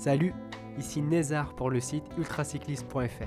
[0.00, 0.32] Salut,
[0.78, 3.26] ici Nézar pour le site ultracycliste.fr.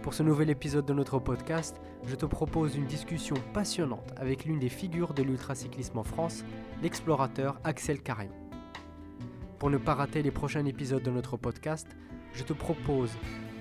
[0.00, 4.60] Pour ce nouvel épisode de notre podcast, je te propose une discussion passionnante avec l'une
[4.60, 6.44] des figures de l'ultracyclisme en France,
[6.84, 8.30] l'explorateur Axel Carion.
[9.58, 11.88] Pour ne pas rater les prochains épisodes de notre podcast,
[12.32, 13.10] je te propose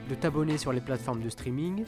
[0.07, 1.85] de t'abonner sur les plateformes de streaming,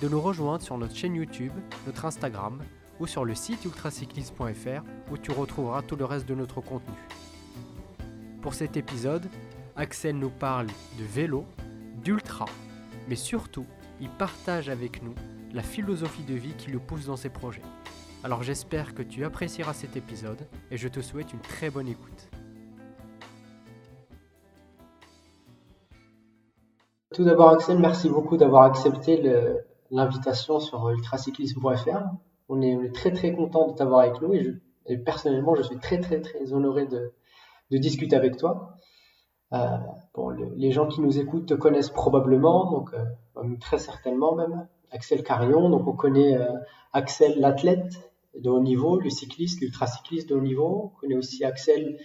[0.00, 1.52] de nous rejoindre sur notre chaîne YouTube,
[1.86, 2.62] notre Instagram
[3.00, 6.94] ou sur le site ultracycliste.fr où tu retrouveras tout le reste de notre contenu.
[8.40, 9.28] Pour cet épisode,
[9.78, 11.44] Axel nous parle de vélo,
[12.02, 12.46] d'ultra,
[13.08, 13.64] mais surtout,
[14.00, 15.14] il partage avec nous
[15.54, 17.62] la philosophie de vie qui le pousse dans ses projets.
[18.24, 22.28] Alors j'espère que tu apprécieras cet épisode et je te souhaite une très bonne écoute.
[27.14, 29.22] Tout d'abord Axel, merci beaucoup d'avoir accepté
[29.92, 32.00] l'invitation sur ultracyclisme.fr.
[32.48, 36.00] On est, très très content de t'avoir avec nous et, et, personnellement je suis très
[36.00, 38.74] très très honoré de discuter avec toi.
[39.54, 39.78] Euh,
[40.14, 44.68] bon, les gens qui nous écoutent te connaissent probablement, donc euh, très certainement même.
[44.90, 46.52] Axel Carion, donc on connaît euh,
[46.92, 50.92] Axel l'athlète de haut niveau, le cycliste, l'ultracycliste de haut niveau.
[50.94, 51.98] On connaît aussi Axel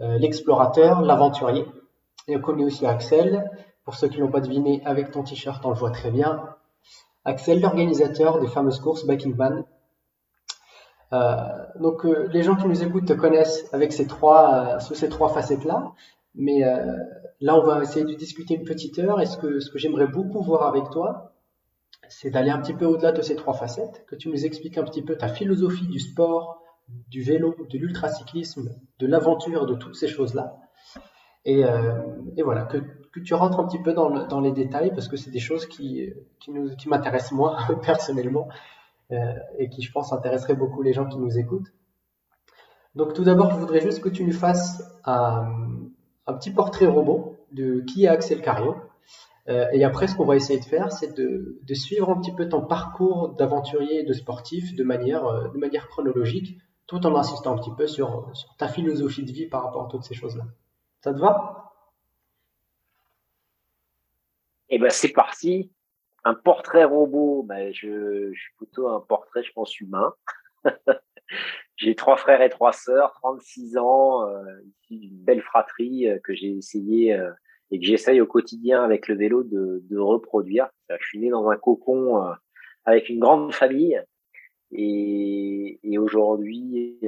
[0.00, 1.66] l'explorateur, l'aventurier.
[2.28, 3.50] Et on connaît aussi Axel,
[3.84, 6.54] pour ceux qui n'ont pas deviné, avec ton t-shirt, on le voit très bien.
[7.24, 9.64] Axel, l'organisateur des fameuses courses Biking Van.
[11.12, 11.36] Euh,
[11.80, 15.92] donc les gens qui nous écoutent te connaissent avec ces trois, sous ces trois facettes-là.
[16.34, 16.96] Mais euh,
[17.40, 19.20] là, on va essayer de discuter une petite heure.
[19.20, 21.34] Et ce que, ce que j'aimerais beaucoup voir avec toi,
[22.08, 24.84] c'est d'aller un petit peu au-delà de ces trois facettes, que tu nous expliques un
[24.84, 26.62] petit peu ta philosophie du sport,
[27.08, 30.56] du vélo, de l'ultracyclisme, de l'aventure, de toutes ces choses-là.
[31.44, 32.02] Et, euh,
[32.36, 32.78] et, voilà, que,
[33.12, 35.38] que, tu rentres un petit peu dans, le, dans les détails, parce que c'est des
[35.38, 38.48] choses qui, qui, qui m'intéressent moi, personnellement,
[39.12, 39.16] euh,
[39.58, 41.72] et qui, je pense, intéresseraient beaucoup les gens qui nous écoutent.
[42.94, 45.46] Donc tout d'abord, je voudrais juste que tu nous fasses un,
[46.28, 48.76] un petit portrait robot de qui est Axel Cario.
[49.48, 52.48] Euh, et après, ce qu'on va essayer de faire, c'est de, suivre un petit peu
[52.48, 55.48] ton parcours d'aventurier et de sportif de manière, euh,
[55.88, 59.88] chronologique, tout en insistant un petit peu sur, ta philosophie de vie par rapport à
[59.88, 60.44] toutes ces choses-là.
[61.00, 61.72] Ça te va?
[64.68, 65.72] Eh ben, c'est parti.
[66.24, 70.12] Un portrait robot, ben, je suis plutôt un portrait, je pense, humain.
[71.78, 74.42] J'ai trois frères et trois sœurs, 36 ans, euh,
[74.90, 77.30] d'une belle fratrie euh, que j'ai essayé euh,
[77.70, 80.68] et que j'essaye au quotidien avec le vélo de, de reproduire.
[80.90, 82.32] Je suis né dans un cocon euh,
[82.84, 84.02] avec une grande famille
[84.72, 86.98] et, et aujourd'hui,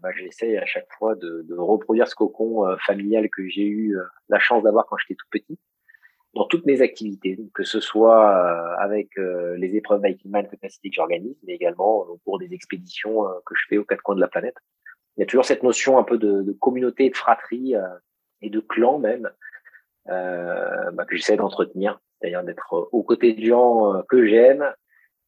[0.00, 3.96] bah, j'essaye à chaque fois de, de, reproduire ce cocon familial que j'ai eu
[4.28, 5.58] la chance d'avoir quand j'étais tout petit
[6.36, 10.56] dans toutes mes activités, que ce soit euh, avec euh, les épreuves Biking Man que
[10.56, 14.16] que j'organise, mais également au cours des expéditions euh, que je fais aux quatre coins
[14.16, 14.56] de la planète.
[15.16, 17.74] Il y a toujours cette notion un peu de, de communauté, de fratrie
[18.42, 19.30] et de clan même
[20.04, 24.70] bah, que j'essaie d'entretenir, c'est-à-dire d'être aux côtés de gens que j'aime,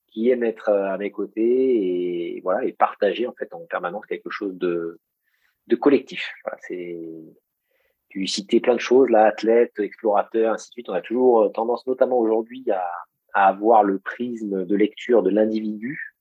[0.09, 4.29] qui aiment être à mes côtés et voilà et partager en fait en permanence quelque
[4.29, 5.01] chose de
[5.69, 6.35] de collectif.
[6.45, 6.99] Voilà, c'est
[8.09, 10.89] tu citais plein de choses, là, athlète, explorateur, ainsi de suite.
[10.89, 12.85] On a toujours euh, tendance, notamment aujourd'hui, à,
[13.35, 16.15] à, avoir le prisme de lecture de l'individu,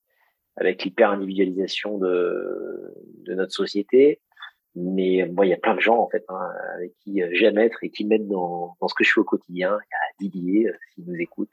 [0.58, 2.94] avec l'hyper-individualisation de,
[3.26, 4.20] de notre société.
[4.76, 7.58] Mais moi, il y a plein de gens, en fait, hein, avec qui euh, j'aime
[7.58, 9.78] être et qui m'aident dans, dans ce que je fais au quotidien.
[10.20, 11.50] Il y a Didier, euh, s'il nous écoute,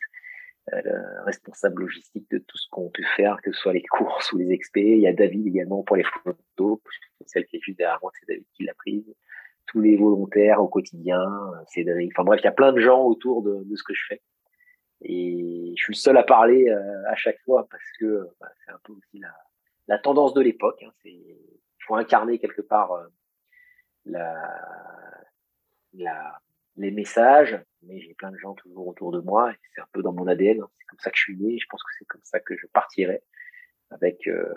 [0.73, 0.81] euh,
[1.25, 4.51] responsable logistique de tout ce qu'on peut faire, que ce soit les courses ou les
[4.51, 4.97] expés.
[4.97, 6.81] Il y a David également pour les photos.
[7.25, 9.15] Celle qui est juste derrière moi, c'est David qui l'a prise
[9.67, 11.21] tous les volontaires au quotidien,
[11.69, 12.13] Cédric.
[12.15, 14.23] Enfin bref, il y a plein de gens autour de, ce que je fais.
[15.03, 18.73] Et je suis le seul à parler euh, à chaque fois parce que bah, c'est
[18.73, 19.21] un peu aussi
[19.89, 20.83] la, tendance de l'époque.
[20.83, 20.93] Hein.
[21.03, 23.07] C'est, il faut incarner quelque part euh,
[24.07, 24.41] la,
[26.77, 30.13] les messages, mais j'ai plein de gens toujours autour de moi c'est un peu dans
[30.13, 30.61] mon ADN.
[30.61, 30.69] Hein.
[30.79, 31.59] C'est comme ça que je suis né.
[31.59, 33.23] Je pense que c'est comme ça que je partirai
[33.91, 34.53] avec euh,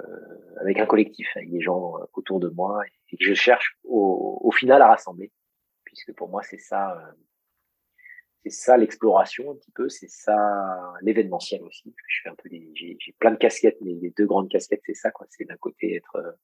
[0.60, 2.82] avec un collectif, avec des gens euh, autour de moi
[3.12, 5.32] et que je cherche au, au final à rassembler,
[5.84, 7.12] puisque pour moi c'est ça, euh,
[8.44, 11.94] c'est ça l'exploration un petit peu, c'est ça l'événementiel aussi.
[12.08, 14.94] Je fais un peu j'ai, j'ai plein de casquettes, mais les deux grandes casquettes c'est
[14.94, 16.38] ça quoi, c'est d'un côté être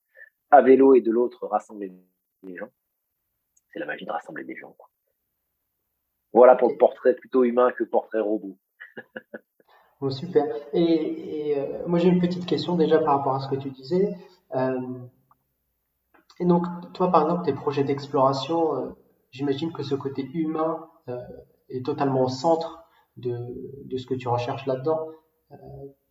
[0.51, 1.91] à vélo et de l'autre rassembler
[2.43, 2.69] des gens.
[3.71, 4.73] C'est la magie de rassembler des gens.
[4.73, 4.87] Quoi.
[6.31, 8.57] Voilà pour le portrait plutôt humain que portrait robot.
[10.09, 10.45] super.
[10.73, 14.15] Et, euh, moi j'ai une petite question déjà par rapport à ce que tu disais.
[14.55, 14.79] Euh,
[16.39, 18.89] et donc toi par exemple tes projets d'exploration, euh,
[19.31, 20.87] j'imagine que ce côté humain
[21.69, 22.85] est totalement au centre
[23.17, 23.37] de,
[23.97, 25.07] ce que tu recherches là-dedans.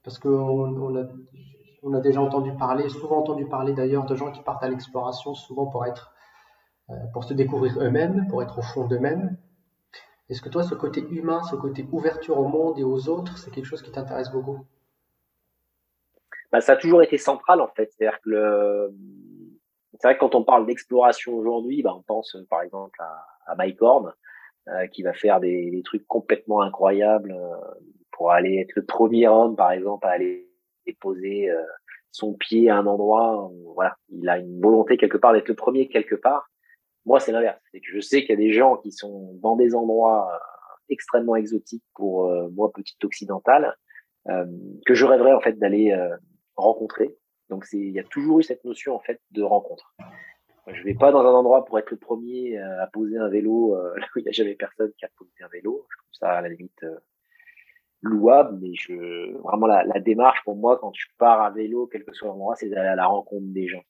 [0.05, 4.43] Parce qu'on on a, a déjà entendu parler, souvent entendu parler d'ailleurs de gens qui
[4.43, 6.13] partent à l'exploration, souvent pour être
[7.13, 9.39] pour se découvrir eux-mêmes, pour être au fond d'eux-mêmes.
[10.29, 13.51] Est-ce que toi, ce côté humain, ce côté ouverture au monde et aux autres, c'est
[13.51, 14.65] quelque chose qui t'intéresse beaucoup?
[16.51, 17.91] Bah, Ça a toujours été central, en fait.
[17.93, 18.93] C'est-à-dire que
[20.03, 22.99] c'est vrai que quand on parle d'exploration aujourd'hui, bah, on pense par exemple
[23.47, 24.13] à, Mike Horn,
[24.69, 27.57] euh, qui va faire des, trucs complètement incroyables euh,
[28.11, 30.49] pour aller être le premier homme, par exemple, à aller
[31.01, 31.63] poser euh,
[32.11, 33.51] son pied à un endroit.
[33.75, 36.51] voilà, il a une volonté quelque part d'être le premier quelque part.
[37.07, 37.61] Moi, c'est l'inverse.
[37.73, 40.41] C'est que je sais qu'il y a des gens qui sont dans des endroits
[40.89, 43.77] extrêmement exotiques pour moi, petite occidentale,
[44.27, 45.97] que je rêverais en fait d'aller
[46.55, 47.17] rencontrer.
[47.49, 49.95] Donc, c'est, il y a toujours eu cette notion en fait de rencontre.
[50.69, 53.95] Je vais pas dans un endroit pour être le premier à poser un vélo euh,
[53.99, 55.87] là où il n'y a jamais personne qui a posé un vélo.
[55.91, 56.99] Je trouve ça à la limite euh,
[58.01, 62.05] louable, mais je vraiment la, la, démarche pour moi quand je pars à vélo, quel
[62.05, 63.83] que soit l'endroit, c'est d'aller à la rencontre des gens.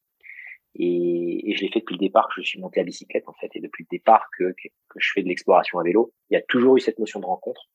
[0.74, 3.34] Et, et je l'ai fait depuis le départ que je suis monté à bicyclette en
[3.34, 6.36] fait, et depuis le départ que, que, je fais de l'exploration à vélo, il y
[6.36, 7.68] a toujours eu cette notion de rencontre.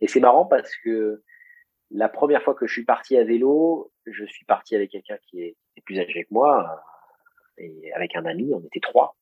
[0.00, 1.22] Et c'est marrant parce que
[1.90, 5.42] la première fois que je suis parti à vélo, je suis parti avec quelqu'un qui
[5.42, 6.82] est, plus âgé que moi,
[7.56, 9.16] et avec un ami, on était trois.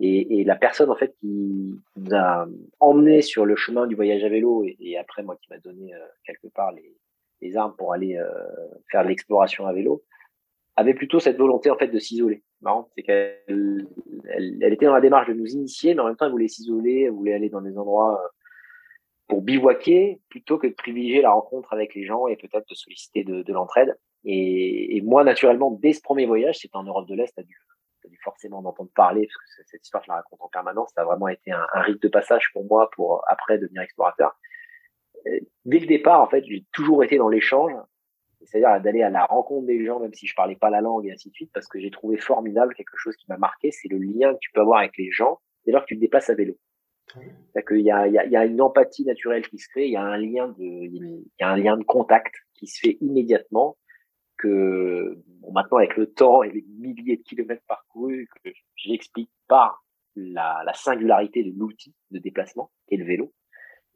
[0.00, 2.46] Et, et, la personne en fait qui nous a
[2.80, 5.98] emmené sur le chemin du voyage à vélo et, après moi qui m'a donné euh,
[6.24, 6.96] quelque part les,
[7.40, 8.26] les, armes pour aller euh,
[8.90, 10.02] faire l'exploration à vélo
[10.76, 12.42] avait plutôt cette volonté en fait de s'isoler.
[12.94, 16.26] C'est qu'elle elle, elle, était dans la démarche de nous initier, mais en même temps
[16.26, 18.28] elle voulait s'isoler, elle voulait aller dans des endroits euh,
[19.28, 23.24] pour bivouaquer plutôt que de privilégier la rencontre avec les gens et peut-être de solliciter
[23.24, 23.96] de, de l'entraide.
[24.24, 27.56] Et, et, moi, naturellement, dès ce premier voyage, c'était en Europe de l'Est, à dû
[28.04, 30.90] as dû forcément en entendre parler, parce que cette histoire, je la raconte en permanence.
[30.94, 34.36] Ça a vraiment été un, un rite de passage pour moi pour après devenir explorateur.
[35.64, 37.72] Dès le départ, en fait, j'ai toujours été dans l'échange,
[38.44, 41.12] c'est-à-dire d'aller à la rencontre des gens, même si je parlais pas la langue et
[41.12, 43.98] ainsi de suite, parce que j'ai trouvé formidable quelque chose qui m'a marqué, c'est le
[43.98, 46.34] lien que tu peux avoir avec les gens dès lors que tu te déplaces à
[46.34, 46.56] vélo.
[47.08, 49.68] C'est-à-dire qu'il y a, il y, a, il y a une empathie naturelle qui se
[49.68, 52.66] crée, il y a un lien de, il y a un lien de contact qui
[52.66, 53.76] se fait immédiatement
[54.38, 59.84] que bon, maintenant avec le temps et les milliers de kilomètres parcourus, que j'explique par
[60.16, 63.32] la, la, singularité de l'outil de déplacement et le vélo,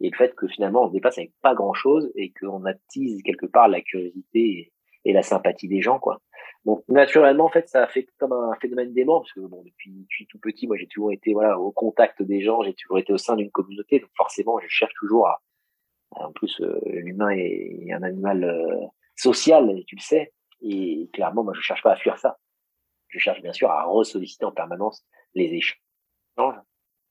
[0.00, 3.22] et le fait que finalement on se déplace avec pas grand chose et qu'on attise
[3.22, 4.72] quelque part la curiosité
[5.04, 6.20] et, la sympathie des gens, quoi.
[6.64, 9.93] Donc naturellement, en fait, ça a fait comme un phénomène d'aimant parce que bon, depuis,
[9.93, 13.12] depuis tout petit, moi j'ai toujours été voilà au contact des gens, j'ai toujours été
[13.12, 15.40] au sein d'une communauté, donc forcément, je cherche toujours à.
[16.10, 20.32] En plus, euh, l'humain est, un animal euh, social, tu le sais.
[20.60, 22.38] Et clairement, moi, je cherche pas à fuir ça.
[23.08, 25.04] Je cherche bien sûr à ressolliciter en permanence
[25.34, 26.56] les échanges.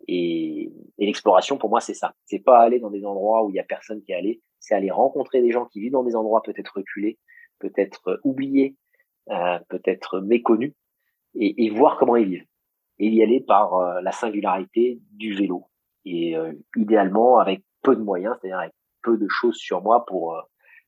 [0.07, 2.13] Et, et l'exploration, pour moi, c'est ça.
[2.25, 4.42] C'est pas aller dans des endroits où il y a personne qui est allé.
[4.60, 7.19] C'est aller rencontrer des gens qui vivent dans des endroits peut-être reculés,
[7.60, 8.75] peut-être oubliés,
[9.30, 10.74] euh, peut-être méconnus,
[11.34, 12.46] et, et, voir comment ils vivent.
[13.00, 15.66] Et y aller par euh, la singularité du vélo.
[16.06, 20.36] Et euh, idéalement avec peu de moyens, c'est-à-dire avec peu de choses sur moi pour,
[20.36, 20.42] euh,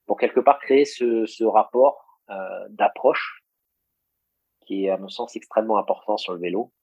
[0.05, 3.43] pour quelque part créer ce, ce rapport euh, d'approche
[4.65, 6.76] qui est à mon sens extrêmement important sur le vélo, euh,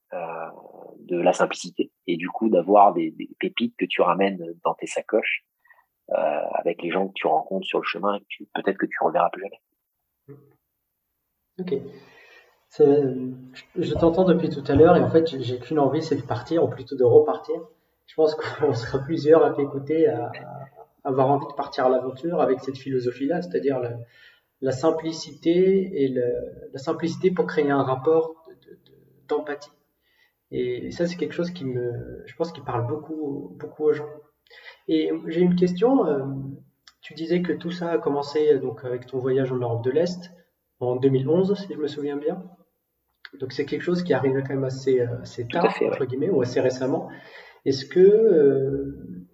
[1.00, 5.44] de la simplicité et du coup d'avoir des, pépites que tu ramènes dans tes sacoches
[6.10, 6.14] euh,
[6.54, 9.42] avec les gens que tu rencontres sur le chemin et peut-être que tu reverras plus
[9.42, 9.60] jamais.
[11.60, 11.74] Ok.
[13.76, 16.64] Je t'entends depuis tout à l'heure et en fait j'ai qu'une envie, c'est de partir
[16.64, 17.56] ou plutôt de repartir.
[18.06, 20.32] Je pense qu'on sera plusieurs à t'écouter, à,
[21.04, 23.80] avoir envie de partir à l'aventure avec cette philosophie-là, c'est-à-dire
[24.60, 28.34] la simplicité et la simplicité pour créer un rapport
[29.28, 29.70] d'empathie.
[29.70, 29.83] De, de,
[30.56, 34.08] et ça, c'est quelque chose qui me, je pense, qui parle beaucoup, beaucoup aux gens.
[34.86, 36.06] Et j'ai une question.
[36.06, 36.24] Euh,
[37.00, 40.30] tu disais que tout ça a commencé donc avec ton voyage en Europe de l'Est
[40.78, 42.44] en 2011, si je me souviens bien.
[43.40, 46.30] Donc c'est quelque chose qui arrive quand même assez, euh, assez tard, fait, entre guillemets,
[46.30, 47.08] ou assez récemment.
[47.64, 49.26] Est-ce que euh,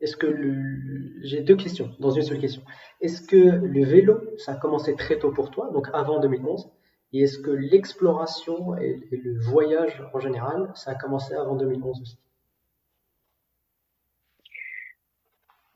[0.00, 1.20] est-ce que le...
[1.22, 2.62] j'ai deux questions dans une seule question.
[3.02, 6.72] Est-ce que le vélo, ça a commencé très tôt pour toi, donc avant 2011
[7.12, 12.18] Et est-ce que l'exploration et, le voyage en général, ça a commencé avant 2011 aussi?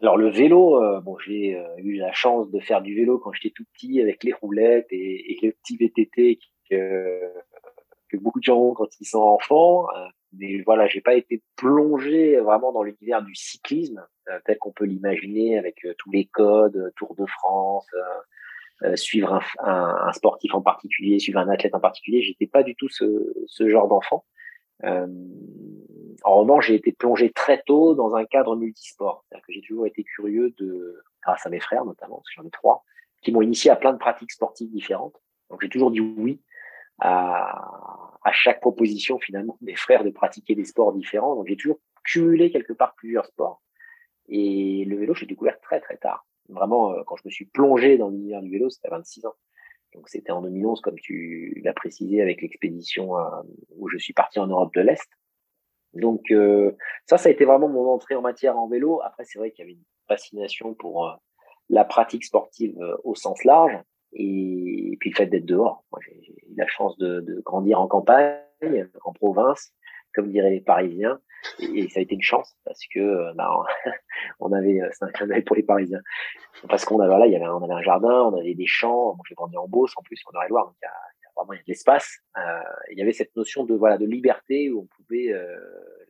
[0.00, 3.33] Alors le vélo, euh, bon, j'ai euh, eu la chance de faire du vélo quand
[3.33, 6.38] j'étais tout petit avec les roulettes et, et le petit VTT
[6.71, 7.21] que,
[8.11, 9.87] que beaucoup de gens ont quand ils sont enfants.
[9.97, 10.07] Euh,
[10.38, 14.85] mais voilà, j'ai pas été plongé vraiment dans l'univers du cyclisme euh, tel qu'on peut
[14.85, 17.88] l'imaginer avec euh, tous les codes, euh, Tour de France,
[18.95, 22.23] suivre un, un, sportif en particulier, suivre un athlète en particulier.
[22.23, 24.25] J'étais pas du tout ce, ce genre d'enfant.
[24.83, 25.06] en
[26.25, 29.25] revanche, j'ai été plongé très tôt dans un cadre multisport.
[29.25, 32.47] C'est-à-dire que j'ai toujours été curieux de, grâce à mes frères notamment, parce que j'en
[32.47, 32.85] ai trois,
[33.23, 35.16] qui m'ont initié à plein de pratiques sportives différentes.
[35.50, 36.42] Donc j'ai toujours dit oui
[36.99, 41.35] à, à chaque proposition finalement des frères de pratiquer des sports différents.
[41.37, 43.62] Donc j'ai toujours cumulé quelque part plusieurs sports.
[44.28, 46.26] Et le vélo, j'ai découvert très très tard.
[46.48, 49.34] Vraiment, euh, quand je me suis plongé dans l'univers du vélo, c'était à 26 ans.
[49.94, 53.42] Donc c'était en 2011, comme tu l'as précisé, avec l'expédition euh,
[53.76, 55.08] où je suis parti en Europe de l'Est.
[55.94, 56.72] Donc euh,
[57.06, 59.00] ça, ça a été vraiment mon entrée en matière en vélo.
[59.02, 61.18] Après, c'est vrai qu'il y avait une fascination pour
[61.68, 63.76] la pratique sportive au sens large
[64.12, 65.84] et, puis le fait d'être dehors.
[65.90, 69.72] Moi, j'ai eu la chance de, grandir en campagne, en province,
[70.16, 71.20] comme diraient les Parisiens,
[71.61, 73.50] et, ça a été une chance parce que euh, bah,
[74.40, 76.00] on avait c'est un clin pour les Parisiens
[76.68, 79.14] parce qu'on avait là il y avait on avait un jardin, on avait des champs.
[79.14, 81.52] Moi, j'ai grandi en Beauce en plus, on aurait loire donc il y a, vraiment
[81.52, 82.18] il y a de l'espace.
[82.38, 82.40] Euh,
[82.90, 85.56] il y avait cette notion de voilà de liberté où on pouvait euh,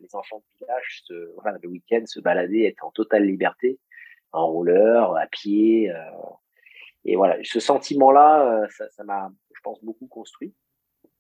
[0.01, 1.03] les enfants du village
[1.35, 3.79] voilà le week-end se balader, être en totale liberté,
[4.33, 5.91] en roller, à pied.
[5.91, 5.97] Euh,
[7.05, 10.55] et voilà, ce sentiment-là, euh, ça m'a, je pense, beaucoup construit.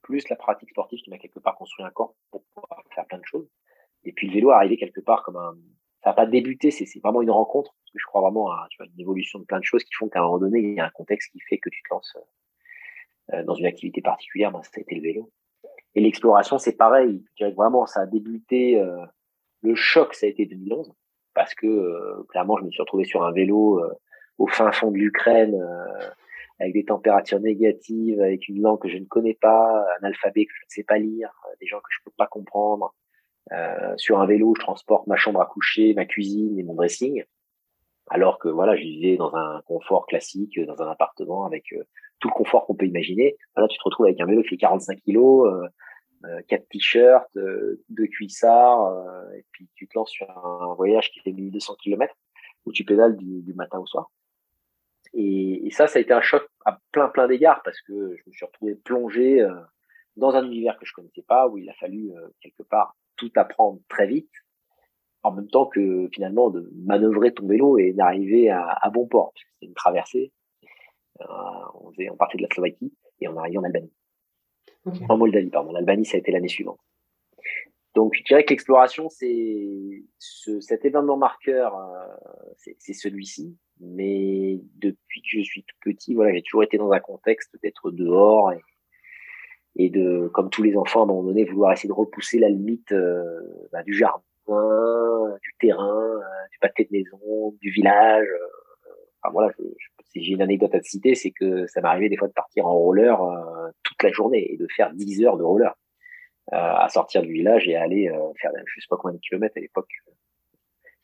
[0.07, 3.19] Plus la pratique sportive qui m'a quelque part construit un corps pour pouvoir faire plein
[3.19, 3.49] de choses.
[4.05, 5.57] Et puis le vélo est arrivé quelque part comme un.
[6.05, 7.73] Ça n'a pas débuté, c'est vraiment une rencontre.
[7.73, 10.21] Parce que je crois vraiment à une évolution de plein de choses qui font qu'à
[10.21, 12.17] un moment donné, il y a un contexte qui fait que tu te lances
[13.33, 14.53] euh, dans une activité particulière.
[14.53, 15.33] Ben, ça a été le vélo.
[15.97, 17.25] Et l'exploration, c'est pareil.
[17.31, 18.79] Je dirais que vraiment, ça a débuté.
[18.79, 19.05] Euh,
[19.63, 20.93] le choc, ça a été 2011.
[21.35, 23.83] Parce que clairement, je me suis retrouvé sur un vélo
[24.39, 26.11] au fin fond de l'Ukraine, euh,
[26.59, 30.53] avec des températures négatives, avec une langue que je ne connais pas, un alphabet que
[30.55, 32.95] je ne sais pas lire, euh, des gens que je peux pas comprendre.
[33.53, 37.25] Euh, sur un vélo, je transporte ma chambre à coucher, ma cuisine et mon dressing,
[38.09, 41.65] alors que voilà, je vivais dans un confort classique, dans un appartement avec
[42.19, 43.37] tout le confort qu'on peut imaginer.
[43.57, 45.49] Là, tu te retrouves avec un vélo qui fait 45 kilos,
[46.25, 47.39] euh, quatre t-shirts,
[47.89, 48.93] deux cuissards,
[49.37, 52.15] et puis tu te lances sur un voyage qui fait 1200 km
[52.65, 54.11] où tu pédales du matin au soir.
[55.13, 58.23] Et, et, ça, ça a été un choc à plein plein d'égards parce que je
[58.27, 59.55] me suis retrouvé plongé euh,
[60.17, 63.31] dans un univers que je connaissais pas, où il a fallu euh, quelque part tout
[63.37, 64.31] apprendre très vite,
[65.23, 69.33] en même temps que finalement de manœuvrer ton vélo et d'arriver à, à, bon port.
[69.37, 70.33] C'était une traversée.
[71.21, 71.25] Euh,
[71.75, 73.93] on, faisait, on partait de la Slovaquie et on arrivait en Albanie.
[75.09, 75.73] En Moldavie, pardon.
[75.73, 76.79] L'Albanie, ça a été l'année suivante.
[77.95, 81.75] Donc, je dirais que l'exploration, c'est ce, cet événement marqueur,
[82.57, 83.57] c'est celui-ci.
[83.81, 87.91] Mais depuis que je suis tout petit, voilà, j'ai toujours été dans un contexte d'être
[87.91, 88.61] dehors et,
[89.77, 92.49] et, de, comme tous les enfants, à un moment donné, vouloir essayer de repousser la
[92.49, 94.23] limite euh, bah, du jardin,
[95.43, 98.29] du terrain, euh, du pâté de maison, du village.
[99.23, 99.65] enfin voilà, je,
[100.05, 102.67] si j'ai une anecdote à te citer, c'est que ça m'arrivait des fois de partir
[102.67, 103.19] en roller
[103.83, 105.75] toute la journée et de faire 10 heures de roller.
[106.53, 109.21] Euh, à sortir du village et à aller euh, faire je sais pas combien de
[109.21, 109.91] kilomètres à l'époque.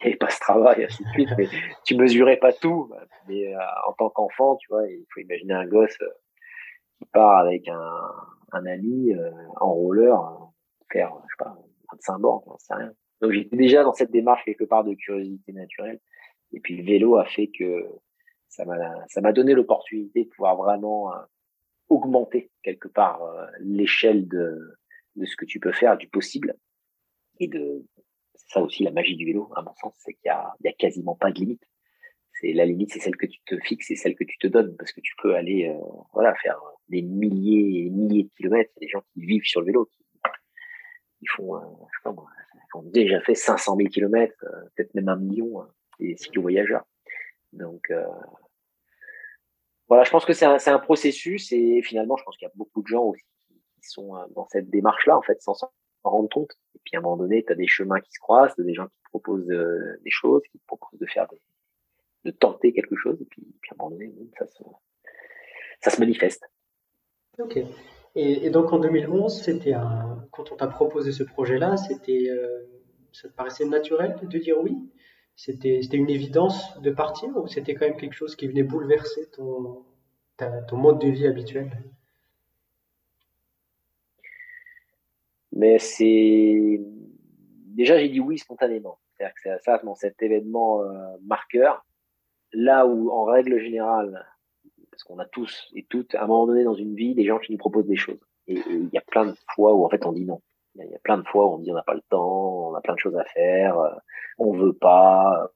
[0.20, 1.48] Pas ce travail, ainsi de suite, mais
[1.84, 2.90] tu mesurais pas tout.
[3.28, 5.96] Mais euh, en tant qu'enfant, tu vois, il faut imaginer un gosse
[6.98, 8.00] qui part avec un,
[8.52, 9.12] un ami
[9.60, 10.18] en roller
[10.90, 11.56] faire, je sais pas,
[11.92, 12.92] 25 bornes, sais rien.
[13.20, 16.00] Donc j'étais déjà dans cette démarche quelque part de curiosité naturelle.
[16.52, 17.86] Et puis le vélo a fait que
[18.48, 21.12] ça m'a donné l'opportunité de pouvoir vraiment
[21.88, 23.20] augmenter quelque part
[23.60, 24.58] l'échelle de
[25.16, 26.54] de ce que tu peux faire, du possible.
[27.38, 27.84] Et de,
[28.52, 31.30] ça aussi la magie du vélo, à mon sens, c'est qu'il y a, quasiment pas
[31.30, 31.62] de limite.
[32.34, 34.76] C'est la limite, c'est celle que tu te fixes, c'est celle que tu te donnes,
[34.76, 35.78] parce que tu peux aller, euh,
[36.12, 38.70] voilà, faire des milliers et milliers de kilomètres.
[38.76, 39.88] Il y a des gens qui vivent sur le vélo,
[41.18, 42.26] qui, font, euh, sais pas moi,
[42.74, 45.66] ont déjà fait 500 000 kilomètres, euh, peut-être même un million,
[45.98, 46.84] des cyclo-voyageurs.
[47.52, 47.92] Donc,
[49.88, 52.80] voilà, je pense que c'est un, processus et finalement, je pense qu'il y a beaucoup
[52.82, 53.26] de gens aussi
[53.76, 55.70] qui sont dans cette démarche-là, en fait, sans s'en
[56.10, 56.52] rendre compte.
[56.74, 58.86] Et puis à un moment donné, tu as des chemins qui se croisent, des gens
[58.86, 61.40] qui te proposent euh, des choses, qui te proposent de faire des,
[62.24, 64.62] de tenter quelque chose, et puis, à un moment donné, ça se,
[65.80, 66.44] ça se manifeste.
[67.38, 67.58] Ok.
[68.14, 69.74] Et, donc en 2011, c'était
[70.32, 72.66] quand on t'a proposé ce projet-là, c'était, euh,
[73.12, 74.76] ça te paraissait naturel de dire oui?
[75.34, 79.30] C'était, c'était une évidence de partir ou c'était quand même quelque chose qui venait bouleverser
[79.30, 79.86] ton,
[80.36, 81.70] ton mode de vie habituel?
[85.52, 86.80] Mais c'est
[87.74, 88.98] déjà j'ai dit oui spontanément.
[89.16, 91.84] C'est-à-dire que c'est ça dans cet événement euh, marqueur,
[92.52, 94.26] là où en règle générale,
[94.90, 97.38] parce qu'on a tous et toutes à un moment donné dans une vie des gens
[97.38, 98.20] qui nous proposent des choses.
[98.46, 100.40] Et il y a plein de fois où en fait on dit non.
[100.74, 102.74] Il y, a plein de fois où on dit on n'a pas le temps, on
[102.74, 103.94] a plein de choses à faire, euh,
[104.38, 105.50] on veut pas,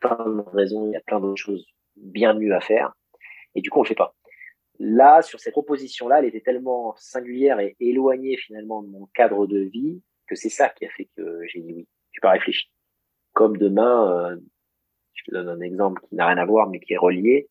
[0.00, 2.92] plein de raisons, il y a plein d'autres choses bien mieux à faire.
[3.54, 4.14] Et du coup on le fait pas.
[4.78, 9.60] Là, sur cette proposition-là, elle était tellement singulière et éloignée finalement de mon cadre de
[9.60, 11.88] vie que c'est ça qui a fait que j'ai dit oui.
[12.12, 12.70] Je pas réfléchi.
[13.32, 14.36] Comme demain, euh,
[15.14, 17.48] je te donne un exemple qui n'a rien à voir mais qui est relié.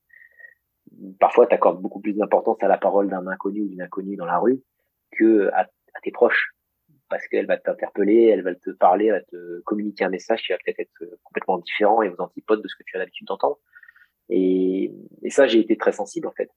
[1.19, 4.25] Parfois, tu accordes beaucoup plus d'importance à la parole d'un inconnu ou d'une inconnue dans
[4.25, 4.61] la rue
[5.11, 5.67] que à,
[6.03, 6.51] tes proches
[7.09, 10.51] parce qu'elle va t'interpeller, elle va te parler, elle va te communiquer un message qui
[10.51, 13.59] va peut-être être complètement différent et aux antipodes de ce que tu as l'habitude d'entendre.
[14.29, 14.91] Et
[15.29, 16.49] ça, j'ai été très sensible en fait.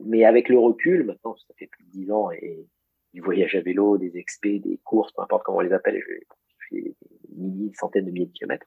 [0.00, 2.66] Mais avec le recul, maintenant, ça fait plus de dix ans et
[3.14, 6.66] du voyage à vélo, des expés, des courses, peu importe comment on les appelle, je
[6.68, 6.96] fais des
[7.36, 8.66] milliers, centaines de milliers de kilomètres.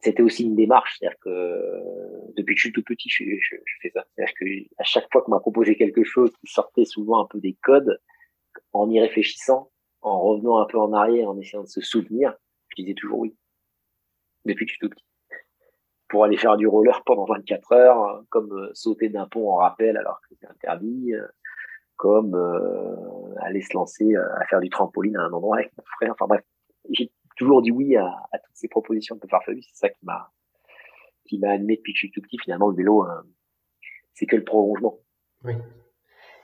[0.00, 3.74] C'était aussi une démarche, c'est-à-dire que depuis que je suis tout petit, je, je, je
[3.82, 4.04] fais ça.
[4.14, 4.44] C'est-à-dire que
[4.78, 7.98] à chaque fois qu'on m'a proposé quelque chose qui sortait souvent un peu des codes,
[8.72, 9.70] en y réfléchissant,
[10.02, 12.34] en revenant un peu en arrière, en essayant de se souvenir,
[12.68, 13.36] je disais toujours oui.
[14.44, 15.05] Depuis que je suis tout petit.
[16.08, 19.96] Pour aller faire du roller pendant 24 heures, comme euh, sauter d'un pont en rappel
[19.96, 21.26] alors que c'est interdit, euh,
[21.96, 26.12] comme euh, aller se lancer à faire du trampoline à un endroit avec mon frère.
[26.12, 26.44] Enfin bref,
[26.90, 29.62] j'ai toujours dit oui à, toutes ces propositions un peu farfelues.
[29.62, 30.30] C'est ça qui m'a
[31.24, 32.38] qui m'a animé depuis que je suis tout petit.
[32.38, 33.04] Finalement, le vélo,
[34.14, 35.00] c'est que le prolongement.
[35.42, 35.54] Oui.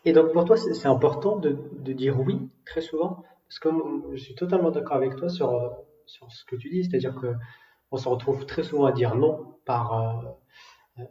[0.04, 3.22] Et donc pour toi, c'est important de, de, dire oui très souvent?
[3.46, 3.68] Parce que
[4.14, 5.76] je suis totalement d'accord avec toi sur,
[6.06, 7.34] sur ce que tu dis, c'est-à-dire que
[7.92, 10.34] on se retrouve très souvent à dire non par,
[10.98, 11.02] euh,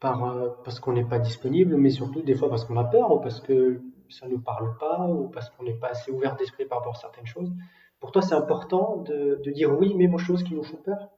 [0.00, 3.12] par euh, parce qu'on n'est pas disponible, mais surtout des fois parce qu'on a peur
[3.12, 6.36] ou parce que ça ne nous parle pas ou parce qu'on n'est pas assez ouvert
[6.36, 7.52] d'esprit par rapport à certaines choses.
[8.00, 11.08] Pour toi, c'est important de, dire oui, même aux choses qui nous font peur?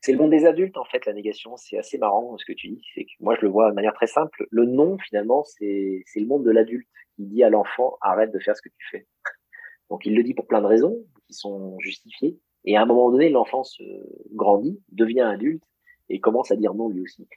[0.00, 1.56] C'est le monde des adultes en fait la négation.
[1.56, 2.82] C'est assez marrant ce que tu dis.
[2.94, 4.46] C'est moi je le vois de manière très simple.
[4.50, 8.56] Le non finalement c'est le monde de l'adulte qui dit à l'enfant arrête de faire
[8.56, 9.06] ce que tu fais.
[9.90, 13.10] Donc il le dit pour plein de raisons qui sont justifiées et à un moment
[13.10, 13.82] donné l'enfant se
[14.32, 15.64] grandit devient adulte
[16.08, 17.28] et commence à dire non lui aussi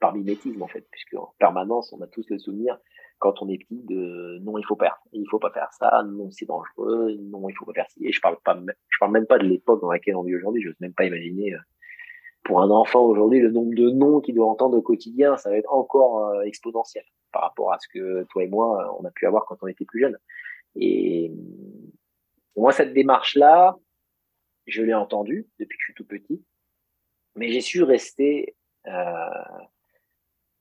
[0.00, 2.78] par mimétisme en fait puisque en permanence on a tous le souvenir
[3.18, 6.30] quand on est petit de non il faut pas il faut pas faire ça non
[6.30, 8.58] c'est dangereux non il faut pas faire ci et je parle pas
[8.88, 11.04] je parle même pas de l'époque dans laquelle on vit aujourd'hui je n'ose même pas
[11.04, 11.54] imaginer
[12.44, 15.56] pour un enfant aujourd'hui, le nombre de noms qu'il doit entendre au quotidien, ça va
[15.56, 19.10] être encore euh, exponentiel par rapport à ce que toi et moi, euh, on a
[19.10, 20.18] pu avoir quand on était plus jeune.
[20.74, 21.32] Et
[22.56, 23.76] moi, cette démarche-là,
[24.66, 26.44] je l'ai entendue depuis que je suis tout petit,
[27.36, 28.92] mais j'ai su rester euh,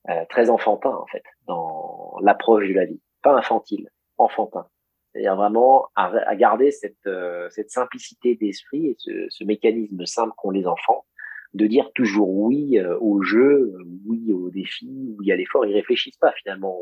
[0.09, 4.67] euh, très enfantin en fait dans l'approche de la vie, pas infantile, enfantin.
[5.11, 10.51] C'est-à-dire vraiment à, garder cette, euh, cette simplicité d'esprit et ce, ce mécanisme simple qu'ont
[10.51, 11.05] les enfants
[11.53, 15.65] de dire toujours oui euh, au jeu, oui au défi, oui à l'effort.
[15.65, 16.79] Ils réfléchissent pas finalement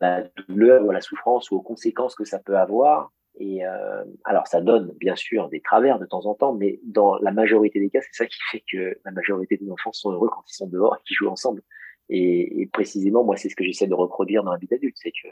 [0.00, 3.12] à la douleur ou à la souffrance ou aux conséquences que ça peut avoir.
[3.40, 7.16] Et euh, alors ça donne bien sûr des travers de temps en temps, mais dans
[7.18, 10.28] la majorité des cas, c'est ça qui fait que la majorité des enfants sont heureux
[10.28, 11.62] quand ils sont dehors et qu'ils jouent ensemble.
[12.08, 15.12] Et, et précisément, moi, c'est ce que j'essaie de reproduire dans la vie d'adulte, c'est
[15.12, 15.28] que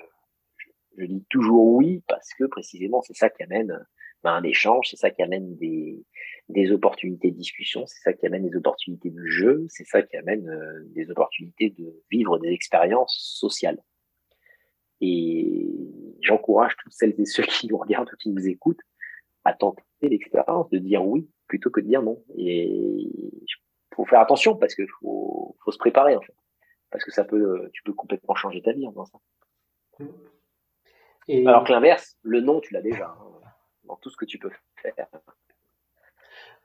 [0.98, 3.86] je, dis toujours oui parce que précisément c'est ça qui amène
[4.22, 6.04] ben, un échange, c'est ça qui amène des,
[6.48, 10.16] des opportunités de discussion, c'est ça qui amène des opportunités de jeu, c'est ça qui
[10.16, 13.78] amène euh, des opportunités de vivre des expériences sociales.
[15.00, 15.68] Et
[16.22, 18.80] j'encourage toutes celles et ceux qui nous regardent ou qui nous écoutent
[19.44, 22.22] à tenter l'expérience de dire oui plutôt que de dire non.
[22.36, 23.46] Et il
[23.94, 26.34] faut faire attention parce qu'il faut, faut se préparer en fait.
[26.90, 29.18] Parce que ça peut, tu peux complètement changer ta vie en faisant ça.
[31.28, 31.46] Et...
[31.46, 33.40] Alors que l'inverse, le non, tu l'as déjà hein,
[33.84, 35.06] dans tout ce que tu peux faire.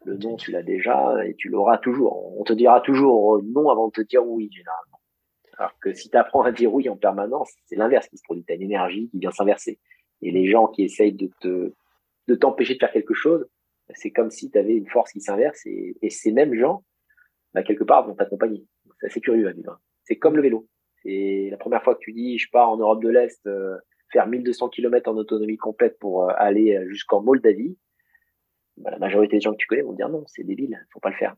[0.03, 2.39] Le non, tu l'as déjà et tu l'auras toujours.
[2.39, 4.90] On te dira toujours non avant de te dire oui, généralement.
[5.61, 8.43] Alors que si tu apprends à dire en permanence, c'est l'inverse qui se produit.
[8.43, 9.79] Tu as une énergie qui vient s'inverser.
[10.23, 11.71] Et les gens qui essayent de te
[12.27, 13.47] de t'empêcher de faire quelque chose,
[13.93, 16.83] c'est comme si tu avais une force qui s'inverse et, ces mêmes gens,
[17.53, 18.65] bah, quelque part, vont t'accompagner.
[18.99, 19.79] C'est assez curieux à vivre.
[20.03, 20.67] C'est comme le vélo.
[21.03, 23.77] C'est la première fois que tu dis, je pars en Europe de l'Est euh,
[24.11, 27.77] faire 1200 km en autonomie complète pour euh, aller jusqu'en Moldavie.
[28.77, 31.11] Bah, la majorité des gens que tu connais vont dire non, c'est débile, faut pas
[31.11, 31.35] le faire.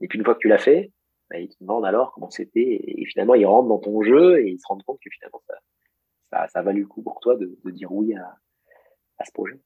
[0.00, 0.92] Et puis une fois que tu l'as fait,
[1.32, 4.50] bah, ils te demandent alors comment c'était et finalement ils rentrent dans ton jeu et
[4.50, 5.54] ils se rendent compte que finalement ça,
[6.30, 8.36] ça, ça le coup pour toi de, dire oui à,
[9.18, 9.58] à ce projet.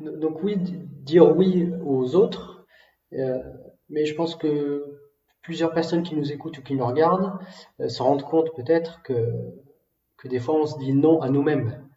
[0.00, 2.66] Donc oui, dire oui aux autres,
[3.12, 3.40] euh,
[3.88, 4.98] mais je pense que
[5.42, 7.38] plusieurs personnes qui nous écoutent ou qui nous regardent
[7.78, 9.14] euh, se rendent compte peut-être que,
[10.16, 11.88] que des fois on se dit non à nous-mêmes.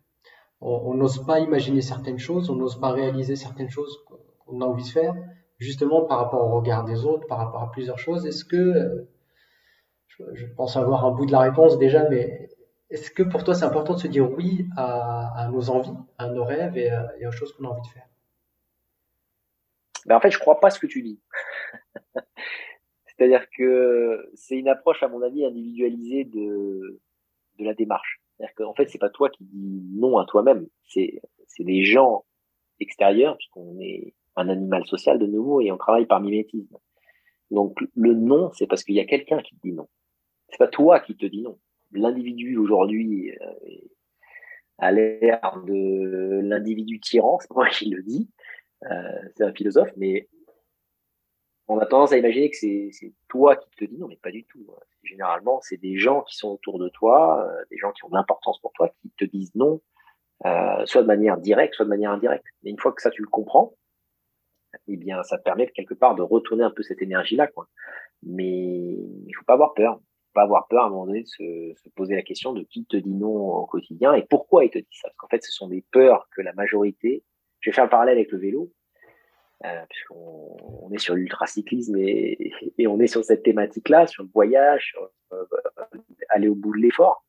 [0.59, 4.03] On n'ose pas imaginer certaines choses, on n'ose pas réaliser certaines choses
[4.45, 5.15] qu'on a envie de faire,
[5.57, 8.25] justement par rapport au regard des autres, par rapport à plusieurs choses.
[8.25, 9.07] Est-ce que,
[10.33, 12.49] je pense avoir un bout de la réponse déjà, mais
[12.89, 16.43] est-ce que pour toi c'est important de se dire oui à, nos envies, à nos
[16.43, 16.91] rêves et,
[17.27, 18.07] aux choses qu'on a envie de faire?
[20.05, 21.19] Ben En fait, je crois pas ce que tu dis.
[23.05, 27.01] C'est-à-dire que c'est une approche, à mon avis, individualisée de,
[27.59, 28.21] de la démarche.
[28.37, 32.25] C'est-à-dire qu'en fait, c'est pas toi qui dis non à toi-même, c'est c'est des gens
[32.79, 36.77] extérieurs puisqu'on est un animal social de nouveau et on travaille par mimétisme.
[37.51, 39.87] Donc le non, c'est parce qu'il y a quelqu'un qui te dit non.
[40.49, 41.59] C'est pas toi qui te dis non.
[41.91, 43.31] l'individu aujourd'hui
[44.77, 48.29] a l'air de l'individu tyran, c'est moi qui le dis,
[49.35, 50.27] c'est un philosophe, mais
[51.67, 54.45] on a tendance à imaginer que c'est toi qui te dis non, mais pas du
[54.45, 54.65] tout.
[54.69, 54.79] Hein.
[55.03, 58.59] Généralement, c'est des gens qui sont autour de toi, des gens qui ont de l'importance
[58.59, 59.81] pour toi, qui te disent non,
[60.85, 62.45] soit de manière directe, soit de manière indirecte.
[62.63, 63.75] Mais une fois que ça, tu le comprends,
[64.87, 67.49] eh bien, ça permet quelque part de retourner un peu cette énergie-là.
[68.23, 69.95] Mais il faut pas avoir peur.
[69.97, 72.63] Faut pas avoir peur à un moment donné de se, se, poser la question de
[72.63, 75.07] qui te dit non au quotidien et pourquoi il te dit ça.
[75.09, 77.23] Parce qu'en fait, ce sont des peurs que la majorité.
[77.59, 78.71] Je vais faire le parallèle avec le vélo,
[79.65, 84.29] euh, puisqu'on on est sur l'ultracyclisme et, et on est sur cette thématique-là, sur le
[84.33, 85.43] voyage, sur euh,
[86.29, 87.25] aller au bout de l'effort.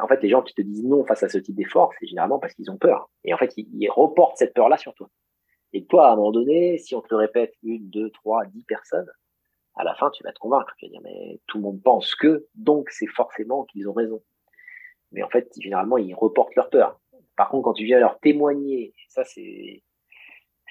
[0.00, 2.38] En fait, les gens qui te disent non face à ce type d'effort, c'est généralement
[2.38, 3.10] parce qu'ils ont peur.
[3.22, 5.08] Et en fait, ils, ils reportent cette peur-là sur toi.
[5.74, 8.62] Et toi, à un moment donné, si on te le répète une, deux, trois, dix
[8.62, 9.10] personnes,
[9.74, 10.72] à la fin, tu vas te convaincre.
[10.78, 14.22] Tu vas dire, mais tout le monde pense que, donc c'est forcément qu'ils ont raison.
[15.10, 17.00] Mais en fait, généralement, ils reportent leur peur.
[17.36, 19.82] Par contre, quand tu viens leur témoigner, ça, c'est,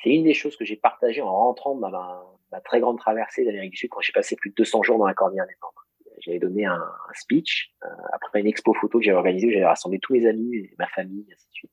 [0.06, 3.78] une des choses que j'ai partagées en rentrant dans ma, très grande traversée d'Amérique du
[3.78, 6.16] Sud quand j'ai passé plus de 200 jours dans la Cordillère des Andes.
[6.20, 6.82] J'avais donné un,
[7.14, 10.56] speech euh, après une expo photo que j'avais organisée où j'avais rassemblé tous mes amis,
[10.56, 11.72] et ma famille, et ainsi de suite.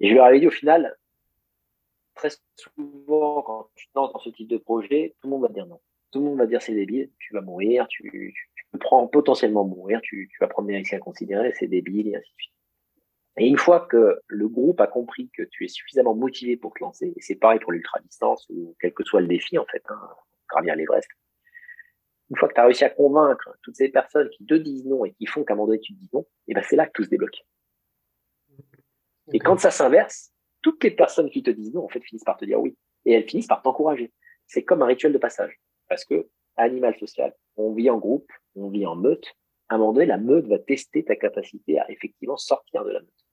[0.00, 0.96] Et je leur avais dit au final,
[2.18, 5.66] très souvent, quand tu lances dans ce type de projet, tout le monde va dire
[5.66, 5.80] non.
[6.10, 8.78] Tout le monde va dire c'est débile, tu vas mourir, tu, tu, peux
[9.10, 12.54] potentiellement mourir, tu, vas prendre des risques à considérer, c'est débile, et ainsi de suite.
[13.38, 16.82] Et une fois que le groupe a compris que tu es suffisamment motivé pour te
[16.82, 20.00] lancer, et c'est pareil pour l'ultra-distance ou quel que soit le défi, en fait, hein,
[20.48, 21.08] gravir l'Everest,
[22.30, 25.04] une fois que tu as réussi à convaincre toutes ces personnes qui te disent non
[25.04, 26.92] et qui font qu'à un moment donné tu te dis non, ben c'est là que
[26.92, 27.46] tout se débloque.
[29.32, 32.36] Et quand ça s'inverse, toutes les personnes qui te disent non, en fait, finissent par
[32.36, 32.76] te dire oui.
[33.04, 34.12] Et elles finissent par t'encourager.
[34.46, 35.58] C'est comme un rituel de passage.
[35.88, 39.34] Parce que, animal social, on vit en groupe, on vit en meute.
[39.68, 43.00] À un moment donné, la meute va tester ta capacité à effectivement sortir de la
[43.00, 43.26] meute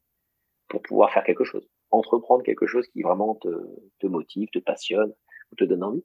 [0.68, 5.14] pour pouvoir faire quelque chose, entreprendre quelque chose qui vraiment te, motive, te passionne
[5.52, 6.04] ou te donne envie.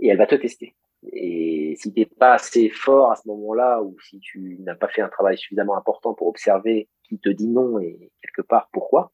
[0.00, 0.74] Et elle va te tester.
[1.12, 5.02] Et si t'es pas assez fort à ce moment-là, ou si tu n'as pas fait
[5.02, 9.12] un travail suffisamment important pour observer qui te dit non et quelque part pourquoi,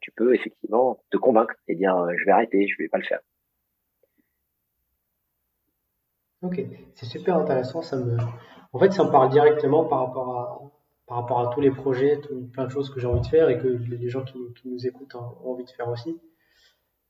[0.00, 3.04] tu peux effectivement te convaincre et dire euh, je vais arrêter, je vais pas le
[3.04, 3.20] faire.
[6.42, 6.60] Ok,
[6.94, 7.82] c'est super intéressant.
[7.82, 8.16] Ça me,
[8.72, 10.60] en fait, ça me parle directement par rapport à,
[11.06, 12.20] par rapport à tous les projets,
[12.52, 15.14] plein de choses que j'ai envie de faire et que les gens qui, nous écoutent
[15.14, 16.20] ont envie de faire aussi.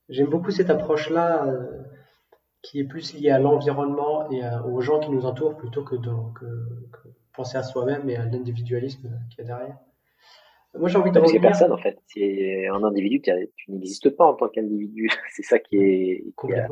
[0.09, 1.83] J'aime beaucoup cette approche-là euh,
[2.63, 6.11] qui est plus liée à l'environnement et aux gens qui nous entourent plutôt que de
[7.33, 9.79] penser à soi-même et à l'individualisme qu'il y a derrière.
[10.79, 11.41] Moi, j'ai envie de revenir.
[11.41, 11.99] personne, en fait.
[12.07, 15.09] C'est un individu, qui tu n'existes pas en tant qu'individu.
[15.33, 16.25] C'est ça qui est,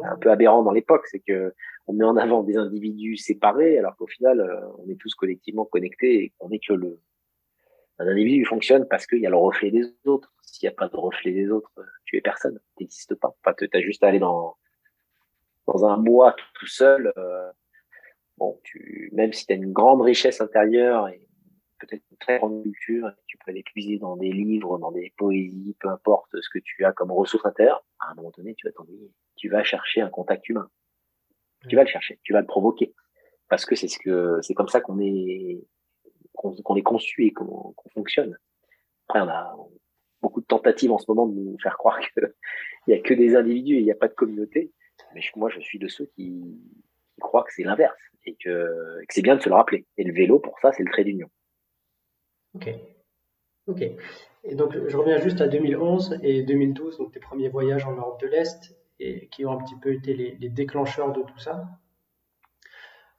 [0.05, 1.55] un peu aberrant dans l'époque, c'est que
[1.87, 5.65] on met en avant des individus séparés, alors qu'au final, euh, on est tous collectivement
[5.67, 6.99] connectés et qu'on est que le.
[7.99, 10.33] Un individu fonctionne parce qu'il y a le reflet des autres.
[10.43, 11.73] S'il n'y a pas de reflet des autres,
[12.05, 12.59] tu es personne.
[12.77, 13.37] Tu n'existes pas.
[13.45, 14.57] Enfin, tu as juste à aller dans,
[15.67, 17.13] dans un bois tout seul.
[17.17, 17.51] Euh,
[18.39, 21.29] bon, tu, même si tu as une grande richesse intérieure et
[21.79, 25.89] peut-être une très grande culture, tu peux l'épuiser dans des livres, dans des poésies, peu
[25.89, 29.11] importe ce que tu as comme ressource intérieure, à un moment donné, tu vas t'ennuyer.
[29.37, 30.69] Tu vas chercher un contact humain.
[31.69, 32.95] Tu vas le chercher, tu vas le provoquer.
[33.49, 35.63] Parce que c'est ce que, c'est comme ça qu'on est,
[36.33, 38.37] qu'on est conçu et qu'on fonctionne.
[39.09, 39.55] Après, on a
[40.23, 42.33] beaucoup de tentatives en ce moment de nous faire croire qu'il
[42.89, 44.73] n'y a que des individus et il n'y a pas de communauté.
[45.15, 46.61] Mais moi, je suis de ceux qui,
[47.15, 49.87] qui croient que c'est l'inverse et que, que c'est bien de se le rappeler.
[49.97, 51.29] Et le vélo, pour ça, c'est le trait d'union.
[52.55, 52.71] Ok.
[53.67, 53.83] Ok.
[54.45, 58.21] Et donc, je reviens juste à 2011 et 2012, donc tes premiers voyages en Europe
[58.21, 61.67] de l'Est, et qui ont un petit peu été les, déclencheurs de tout ça.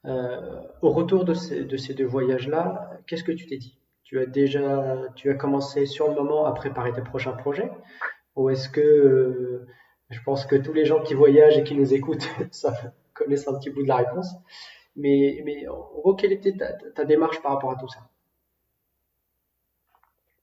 [0.04, 3.76] Euh, au retour de ces, de ces deux voyages-là, qu'est-ce que tu t'es dit?
[4.04, 7.70] Tu as déjà, tu as commencé sur le moment à préparer tes prochains projets,
[8.36, 9.66] ou est-ce que, euh,
[10.10, 12.72] je pense que tous les gens qui voyagent et qui nous écoutent ça,
[13.14, 14.32] connaissent un petit bout de la réponse,
[14.94, 16.54] mais, mais en gros, quelle était
[16.94, 18.08] ta démarche par rapport à tout ça?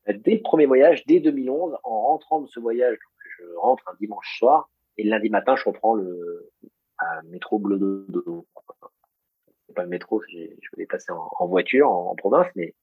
[0.08, 2.98] Dès le premier voyage, dès 2011, en rentrant de ce voyage,
[3.40, 6.52] je rentre un dimanche soir et le lundi matin, je reprends le
[7.26, 8.26] métro bleu de
[9.68, 12.76] C'est pas le métro, je voulais passer en, voiture, en, province, mais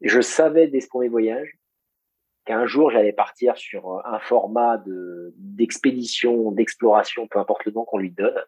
[0.00, 1.58] je savais dès ce premier voyage
[2.44, 7.98] qu'un jour j'allais partir sur un format de d'expédition, d'exploration, peu importe le nom qu'on
[7.98, 8.44] lui donne,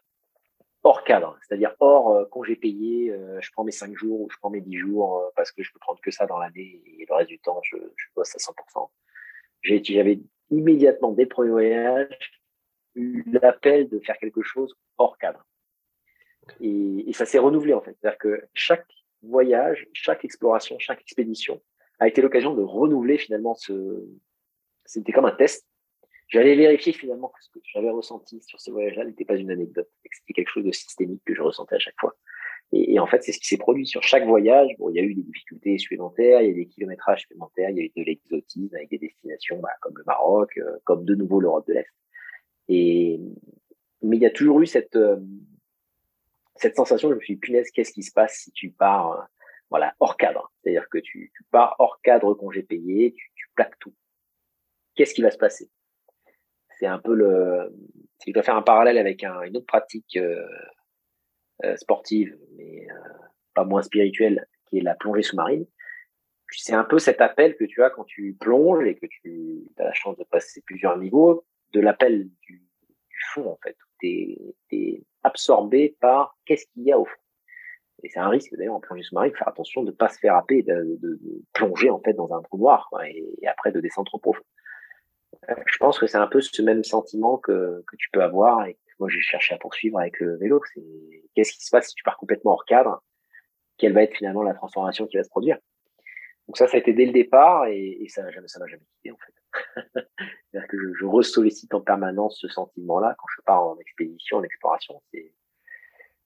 [0.83, 4.37] hors cadre, c'est-à-dire hors euh, congé payé, euh, je prends mes 5 jours ou je
[4.37, 7.05] prends mes 10 jours euh, parce que je peux prendre que ça dans l'année et
[7.07, 8.89] le reste du temps, je, je bosse à 100%.
[9.61, 10.19] J'avais
[10.51, 12.31] immédiatement, dès le premier voyage,
[12.95, 15.45] eu l'appel de faire quelque chose hors cadre.
[16.61, 17.95] Et, et ça s'est renouvelé en fait.
[17.99, 18.87] C'est-à-dire que chaque
[19.21, 21.61] voyage, chaque exploration, chaque expédition
[21.99, 24.05] a été l'occasion de renouveler finalement ce.
[24.85, 25.67] C'était comme un test.
[26.29, 29.89] J'allais vérifier finalement que ce que j'avais ressenti sur ce voyage-là n'était pas une anecdote,
[30.11, 32.15] c'était quelque chose de systémique que je ressentais à chaque fois.
[32.71, 34.69] Et, en fait, c'est ce qui s'est produit sur chaque voyage.
[34.77, 37.71] Bon, il y a eu des difficultés supplémentaires, il y a eu des kilométrages supplémentaires,
[37.71, 41.03] il y a eu de l'exotisme avec des destinations bah, comme le Maroc, euh, comme
[41.03, 41.89] de nouveau l'Europe de l'Est.
[44.01, 45.17] Mais il y a toujours eu cette euh,
[46.57, 47.09] cette sensation.
[47.09, 49.27] Je me suis dit, punaise, qu'est-ce qui se passe si tu pars
[49.73, 50.51] euh, hors cadre?
[50.61, 53.95] C'est-à-dire que tu, tu, pars hors cadre congé payé, tu, tu plaques tout.
[54.95, 55.69] Qu'est-ce qui va se passer?
[56.79, 57.73] C'est un peu le.
[58.19, 63.09] Si je dois faire un parallèle avec un, une autre pratique euh, sportive, mais euh,
[63.53, 65.65] pas moins spirituelle, qui est la plongée sous-marine.
[66.51, 69.83] C'est un peu cet appel que tu as quand tu plonges et que tu as
[69.83, 72.63] la chance de passer plusieurs niveaux, de l'appel du,
[73.33, 73.75] fond, en fait.
[73.99, 74.37] Tu
[74.71, 77.21] es, absorbé par qu'est-ce qu'il y a au fond.
[78.03, 80.17] Et c'est un risque d'ailleurs en plongée sous-marine, de faire attention de ne pas se
[80.17, 80.97] faire happer, de,
[81.53, 84.43] plonger en fait dans un trou noir et, et, après de descendre trop profond.
[85.47, 88.65] Euh, je pense que c'est un peu ce même sentiment que, que tu peux avoir
[88.65, 90.61] et moi j'ai cherché à poursuivre avec le vélo.
[91.35, 93.03] Qu'est-ce qui se passe si tu pars complètement hors cadre?
[93.77, 95.57] Quelle va être finalement la transformation qui va se produire?
[96.47, 99.17] Donc ça, ça a été dès le départ et, ça, ça m'a jamais quitté en
[99.17, 99.33] fait.
[100.51, 104.43] C'est-à-dire que je, je ressollicite en permanence ce sentiment-là quand je pars en expédition, en
[104.43, 105.01] exploration.
[105.13, 105.33] C'est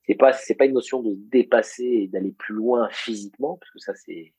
[0.06, 3.94] c'est pas pas une notion de dépasser et d'aller plus loin physiquement parce que ça
[3.94, 4.34] c'est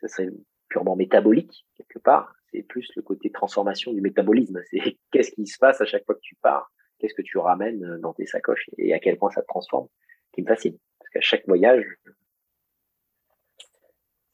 [0.00, 0.28] ça serait
[0.68, 4.60] purement métabolique quelque part c'est plus le côté transformation du métabolisme.
[4.70, 6.70] C'est qu'est-ce qui se passe à chaque fois que tu pars?
[6.98, 8.68] Qu'est-ce que tu ramènes euh, dans tes sacoches?
[8.78, 9.88] Et à quel point ça te transforme,
[10.32, 10.76] qui me fascine.
[10.98, 11.84] Parce qu'à chaque voyage,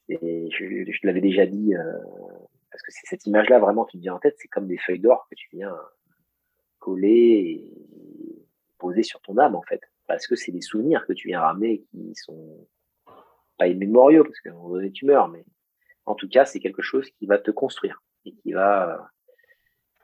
[0.08, 0.16] je,
[0.50, 1.98] je l'avais déjà dit, euh,
[2.70, 5.00] parce que c'est cette image-là vraiment qui me vient en tête, c'est comme des feuilles
[5.00, 5.74] d'or que tu viens
[6.78, 8.44] coller et
[8.78, 11.80] poser sur ton âme en fait, parce que c'est des souvenirs que tu viens ramener
[11.90, 12.68] qui sont
[13.56, 15.44] pas immémoriaux, parce qu'à un moment donné tu meurs, mais
[16.06, 19.10] en tout cas c'est quelque chose qui va te construire et qui va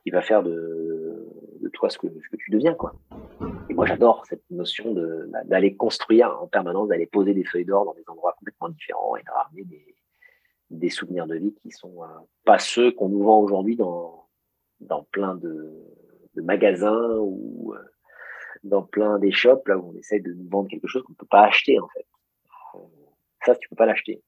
[0.02, 1.30] qui va faire de,
[1.74, 2.06] toi ce que,
[2.38, 2.74] tu deviens.
[2.74, 2.94] Quoi.
[3.68, 4.94] Et moi, j'adore cette notion
[5.44, 9.22] d'aller construire en permanence, d'aller poser des feuilles d'or dans des endroits complètement différents et
[9.22, 9.94] de ramener des,
[10.70, 12.06] des souvenirs de vie qui sont euh,
[12.44, 14.26] pas ceux qu'on nous vend aujourd'hui dans,
[14.80, 15.84] dans plein de,
[16.36, 17.78] magasins ou euh,
[18.64, 21.16] dans plein des shops là où on essaie de nous vendre quelque chose qu'on ne
[21.16, 22.06] peut pas acheter en fait.
[23.44, 24.22] Ça, tu peux pas l'acheter.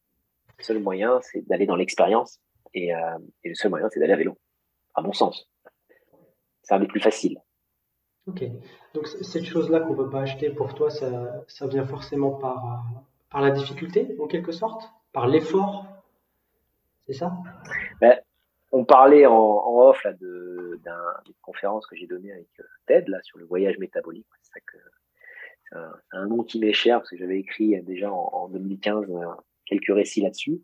[0.63, 2.41] Le seul moyen, c'est d'aller dans l'expérience
[2.73, 4.39] et, euh, et le seul moyen, c'est d'aller à vélo,
[4.95, 5.49] à mon sens
[6.63, 7.39] c'est un des plus faciles.
[8.27, 8.45] Ok.
[8.95, 12.85] Donc cette chose-là qu'on ne peut pas acheter pour toi, ça, ça vient forcément par,
[13.31, 14.89] par la difficulté, en quelque sorte?
[15.13, 15.87] Par l'effort?
[17.07, 17.33] C'est ça?
[18.01, 18.21] Ben,
[18.71, 20.81] On parlait en, en off là, de,
[21.25, 24.27] d'une conférence que j'ai donnée avec euh, Ted là, sur le voyage métabolique.
[24.41, 24.79] C'est, ça que,
[25.69, 29.11] c'est, un, un, nom qui m'est cher parce que j'avais écrit déjà en, en 2015
[29.11, 29.27] euh,
[29.67, 30.61] quelques récits là-dessus.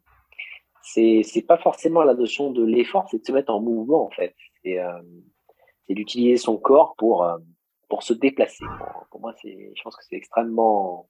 [0.83, 4.11] C'est, c'est pas forcément la notion de l'effort, c'est de se mettre en mouvement en
[4.11, 4.35] fait.
[4.63, 5.03] C'est, euh,
[5.87, 7.37] c'est d'utiliser son corps pour euh,
[7.89, 8.65] pour se déplacer.
[9.11, 11.09] Pour, moi, je pense que c'est extrêmement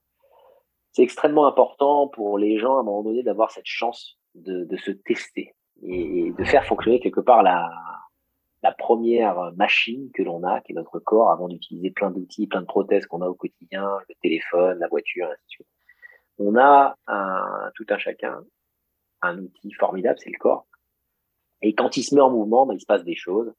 [0.97, 5.53] extrêmement important pour les gens à un moment donné d'avoir cette chance de, se tester
[5.81, 7.69] et, et, de faire fonctionner quelque part la
[8.61, 12.61] la première machine que l'on a, qui est notre corps, avant d'utiliser plein d'outils, plein
[12.61, 15.67] de prothèses qu'on a au quotidien, le téléphone, la voiture, ainsi de suite.
[16.39, 16.95] On a
[17.75, 18.43] tout un chacun
[19.21, 20.65] un outil formidable, c'est le corps.
[21.61, 23.53] Et quand il se met en mouvement, ben, il se passe des choses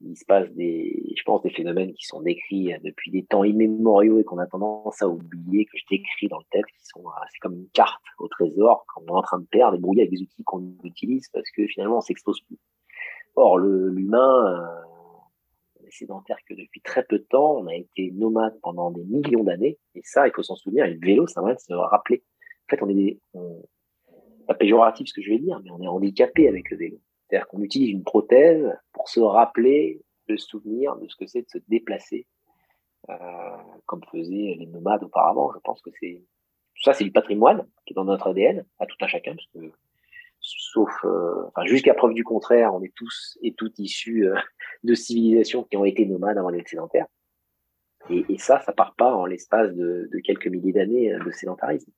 [0.00, 4.18] il se passe des, je pense, des phénomènes qui sont décrits depuis des temps immémoriaux
[4.18, 7.24] et qu'on a tendance à oublier, que je décris dans le texte, qui sont, euh,
[7.32, 10.12] c'est comme une carte au trésor qu'on est en train de perdre et brouiller avec
[10.12, 12.58] des outils qu'on utilise parce que finalement on s'expose plus.
[13.36, 14.66] Or, l'humain,
[15.86, 19.04] euh, est sédentaire que depuis très peu de temps, on a été nomade pendant des
[19.04, 22.24] millions d'années et ça, il faut s'en souvenir, et le vélo, ça va se rappeler.
[22.66, 23.62] En fait, on est des, on,
[24.46, 27.00] pas péjoratif ce que je vais dire, mais on est handicapé avec le vélo.
[27.28, 31.48] C'est-à-dire qu'on utilise une prothèse pour se rappeler le souvenir de ce que c'est de
[31.48, 32.26] se déplacer,
[33.10, 33.14] euh,
[33.86, 35.50] comme faisaient les nomades auparavant.
[35.54, 36.22] Je pense que c'est
[36.74, 39.48] tout ça, c'est du patrimoine qui est dans notre ADN, à tout un chacun, parce
[39.48, 39.72] que
[40.46, 44.36] sauf, euh, jusqu'à preuve du contraire, on est tous et toutes issus euh,
[44.84, 47.06] de civilisations qui ont été nomades avant d'être sédentaires.
[48.08, 51.90] Et, et, ça, ça part pas en l'espace de, quelques milliers d'années euh, de sédentarisme.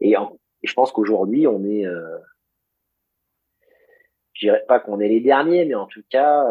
[0.00, 0.14] Et,
[0.64, 2.18] je pense qu'aujourd'hui, on est euh,
[4.32, 6.44] je dirais pas qu'on est les derniers, mais en tout cas,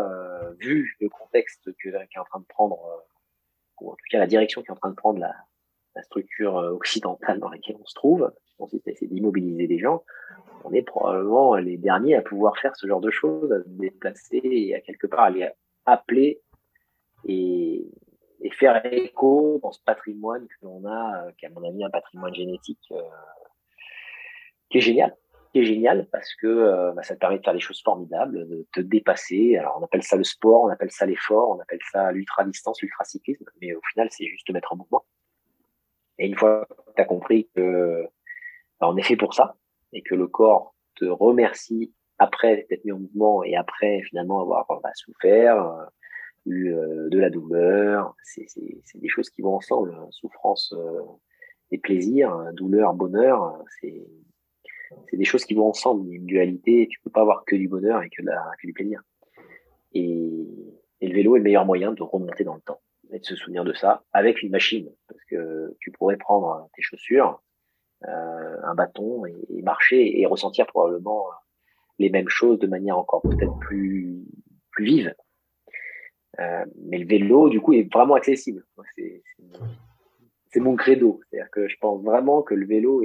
[0.60, 3.06] vu le contexte qui est en train de prendre,
[3.80, 5.34] ou en tout cas la direction qui est en train de prendre la,
[5.96, 10.04] la structure occidentale dans laquelle on se trouve, on s'est essayé d'immobiliser les gens,
[10.64, 14.42] on est probablement les derniers à pouvoir faire ce genre de choses, à se déplacer
[14.44, 15.50] et à quelque part aller
[15.86, 16.42] appeler
[17.26, 17.86] et,
[18.54, 22.34] faire écho dans ce patrimoine que l'on a, qui est à mon avis un patrimoine
[22.34, 22.92] génétique
[24.70, 25.16] qui est génial,
[25.52, 28.48] qui est génial parce que euh, bah, ça te permet de faire des choses formidables,
[28.48, 29.58] de te dépasser.
[29.58, 32.82] Alors on appelle ça le sport, on appelle ça l'effort, on appelle ça l'ultra distance,
[32.82, 35.06] l'ultra cyclisme, mais au final c'est juste te mettre en mouvement.
[36.20, 38.04] Et une fois que tu as compris que
[38.80, 39.56] bah, on est fait pour ça
[39.98, 44.66] et que le corps te remercie après d'être mis en mouvement et après finalement avoir
[44.82, 45.86] bah, souffert, euh,
[46.46, 48.46] eu euh, de la douleur, c'est
[48.96, 49.96] des choses qui vont ensemble.
[49.98, 50.08] Hein.
[50.12, 51.02] Souffrance euh,
[51.72, 52.54] et plaisir, hein.
[52.54, 54.06] douleur, bonheur, c'est
[55.14, 56.14] des choses qui vont ensemble.
[56.14, 58.22] Une dualité, tu peux pas avoir que du bonheur et que,
[58.64, 59.02] du plaisir.
[59.94, 60.48] Et,
[61.00, 62.82] le vélo est le meilleur moyen de remonter dans le temps
[63.12, 64.92] et de se souvenir de ça avec une machine.
[65.08, 67.47] Parce que tu pourrais prendre tes chaussures, euh,
[68.04, 71.26] un bâton et, marcher et ressentir probablement
[72.00, 74.26] les mêmes choses de manière encore peut-être plus,
[74.78, 75.14] vive.
[76.40, 78.64] Euh, mais le vélo, du coup, est vraiment accessible.
[80.50, 81.20] C'est mon credo.
[81.30, 83.02] C'est-à-dire que je pense vraiment que le vélo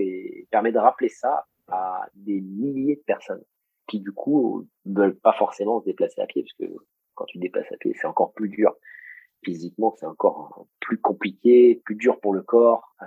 [0.51, 3.43] permet de rappeler ça à des milliers de personnes
[3.89, 6.77] qui, du coup, ne veulent pas forcément se déplacer à pied, parce que
[7.15, 8.75] quand tu te déplaces à pied, c'est encore plus dur.
[9.43, 13.07] Physiquement, c'est encore plus compliqué, plus dur pour le corps euh,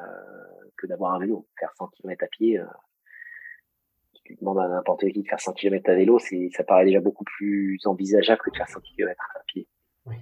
[0.78, 1.48] que d'avoir un vélo.
[1.60, 2.66] Faire 100 km à pied, euh,
[4.14, 7.00] si tu demandes à n'importe qui de faire 100 km à vélo, ça paraît déjà
[7.00, 9.68] beaucoup plus envisageable que de faire 100 km à pied.
[10.06, 10.16] Oui.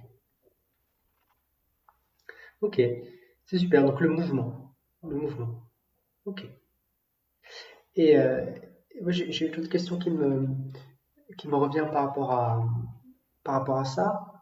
[2.60, 2.80] Ok,
[3.44, 3.84] c'est super.
[3.84, 4.74] Donc le mouvement.
[5.02, 5.68] Le mouvement.
[6.24, 6.46] Ok.
[7.96, 8.46] Et euh,
[9.08, 10.46] j'ai une autre question qui me,
[11.52, 12.14] revient par
[13.44, 14.33] rapport à ça.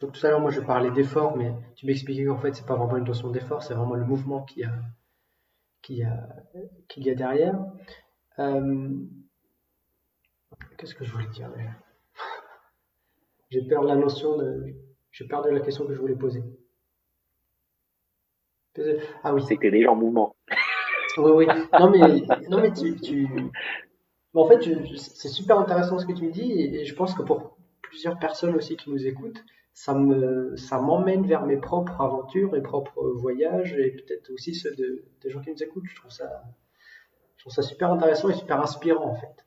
[0.00, 2.76] Donc tout à l'heure, moi je parlais d'effort, mais tu m'expliquais qu'en fait, c'est pas
[2.76, 4.72] vraiment une notion d'effort, c'est vraiment le mouvement qu'il y a,
[5.82, 6.28] qui a,
[6.88, 7.58] qu'il y a derrière.
[8.38, 8.88] Euh,
[10.78, 11.50] qu'est-ce que je voulais dire
[13.50, 14.74] J'ai peur de la notion de.
[15.10, 16.42] J'ai peur de la question que je voulais poser.
[19.22, 19.42] Ah oui.
[19.58, 20.36] Que déjà en mouvement.
[21.18, 21.46] Oui, oui.
[21.78, 21.98] Non, mais,
[22.48, 22.98] non, mais tu.
[23.00, 23.28] tu...
[24.32, 24.60] En fait,
[24.96, 28.54] c'est super intéressant ce que tu me dis, et, je pense que pour plusieurs personnes
[28.54, 29.42] aussi qui nous écoutent,
[29.82, 34.74] ça me ça m'emmène vers mes propres aventures, mes propres voyages, et peut-être aussi ceux
[34.74, 35.86] de, des gens qui nous écoutent.
[35.86, 39.46] Je trouve ça, super intéressant et super inspirant en fait.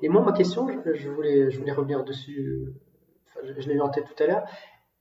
[0.00, 2.72] Et moi, ma question, je voulais, je voulais revenir dessus
[3.42, 4.44] je, l'ai eu en tête tout à l'heure.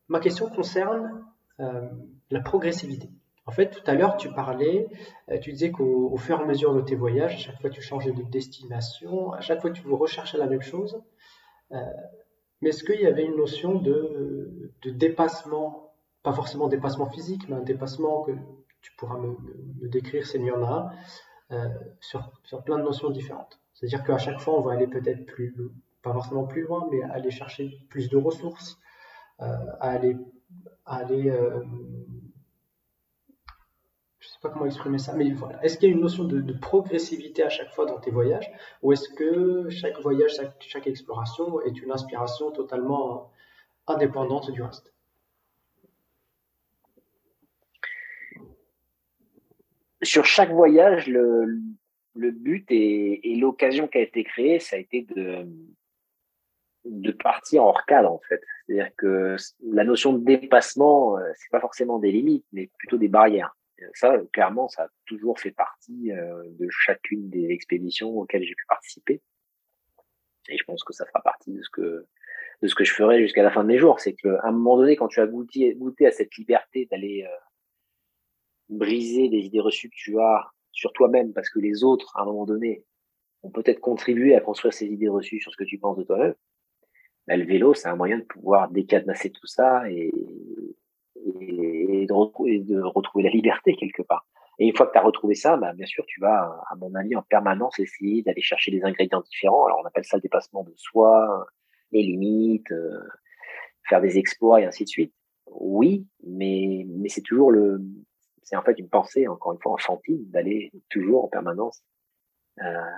[0.09, 1.23] Ma question concerne
[1.61, 1.87] euh,
[2.29, 3.09] la progressivité.
[3.45, 4.87] En fait, tout à l'heure, tu parlais,
[5.29, 7.81] euh, tu disais qu'au fur et à mesure de tes voyages, à chaque fois tu
[7.81, 11.01] changeais de destination, à chaque fois tu recherchais la même chose.
[11.71, 11.77] Euh,
[12.63, 17.61] mais est-ce qu'il y avait une notion de, dépassement, pas forcément dépassement physique, mais un
[17.61, 18.31] dépassement que
[18.81, 19.35] tu pourras me,
[19.87, 20.91] décrire s'il y en a
[21.99, 23.59] sur, sur plein de notions différentes.
[23.73, 25.53] C'est-à-dire qu'à chaque fois, on va aller peut-être plus,
[26.03, 28.77] pas forcément plus loin, mais aller chercher plus de ressources,
[29.41, 29.45] euh,
[29.79, 30.15] à aller,
[30.85, 31.63] aller euh,
[34.49, 35.63] comment exprimer ça, mais voilà.
[35.63, 38.51] Est-ce qu'il y a une notion de, progressivité à chaque fois dans tes voyages,
[38.81, 43.31] ou est-ce que chaque voyage, chaque, exploration est une inspiration totalement
[43.87, 44.93] indépendante du reste?
[50.01, 51.61] Sur chaque voyage, le,
[52.15, 55.47] but et, et l'occasion qui a été créée, ça a été de,
[56.85, 58.41] de partir hors cadre en fait.
[58.65, 63.07] C'est-à-dire que la notion de dépassement, euh, c'est pas forcément des limites, mais plutôt des
[63.07, 63.55] barrières.
[63.93, 68.65] Ça, clairement, ça a toujours fait partie euh, de chacune des expéditions auxquelles j'ai pu
[68.67, 69.21] participer.
[70.49, 72.05] Et je pense que ça fera partie de ce que
[72.61, 73.99] de ce que je ferai jusqu'à la fin de mes jours.
[73.99, 77.37] C'est qu'à un moment donné, quand tu as goûté, goûté à cette liberté d'aller euh,
[78.69, 82.25] briser les idées reçues que tu as sur toi-même, parce que les autres, à un
[82.25, 82.85] moment donné,
[83.43, 86.35] ont peut-être contribué à construire ces idées reçues sur ce que tu penses de toi-même,
[87.27, 90.11] bah, le vélo, c'est un moyen de pouvoir décadenasser tout ça et,
[92.05, 94.25] de, retrouver, de retrouver la liberté quelque part.
[94.59, 96.93] Et une fois que tu as retrouvé ça, bah, bien sûr, tu vas, à mon
[96.95, 99.65] avis, en permanence essayer d'aller chercher des ingrédients différents.
[99.65, 101.47] Alors, on appelle ça le dépassement de soi,
[101.91, 102.99] les limites, euh,
[103.89, 105.13] faire des exploits et ainsi de suite.
[105.47, 107.81] Oui, mais, mais c'est toujours le,
[108.43, 111.83] c'est en fait une pensée, encore une fois, enfantine, d'aller toujours en permanence,
[112.61, 112.91] euh,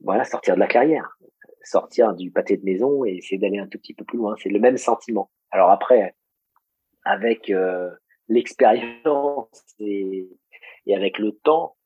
[0.00, 1.16] voilà, sortir de la carrière
[1.64, 4.34] sortir du pâté de maison et essayer d'aller un tout petit peu plus loin.
[4.42, 5.30] C'est le même sentiment.
[5.50, 6.14] Alors après,
[7.04, 7.90] avec euh,
[8.28, 10.28] l'expérience et,
[10.92, 11.76] avec le temps,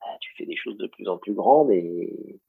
[0.00, 2.40] bah, tu fais des choses de plus en plus grandes et,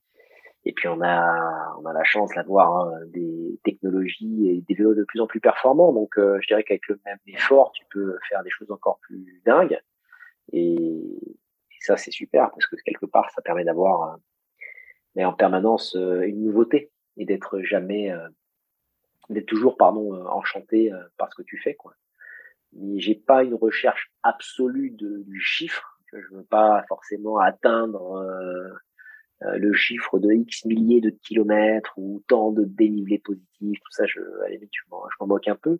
[0.65, 4.95] et puis on a, on a la chance d'avoir hein, des technologies et des vélos
[4.95, 5.93] de plus en plus performants.
[5.93, 9.41] Donc euh, je dirais qu'avec le même effort, tu peux faire des choses encore plus
[9.45, 9.79] dingues.
[10.51, 11.01] Et,
[11.81, 14.19] ça, c'est super parce que quelque part, ça permet d'avoir
[15.15, 18.27] mais en permanence euh, une nouveauté et d'être jamais, euh,
[19.29, 21.93] d'être toujours, pardon, euh, enchanté par ce que tu fais, quoi.
[22.73, 25.99] Mais j'ai pas une recherche absolue de, du chiffre.
[26.13, 28.17] Je veux pas forcément atteindre
[29.43, 34.05] euh, le chiffre de X milliers de kilomètres ou tant de dénivelé positif, tout ça,
[34.05, 35.79] je, je m'en moque un peu.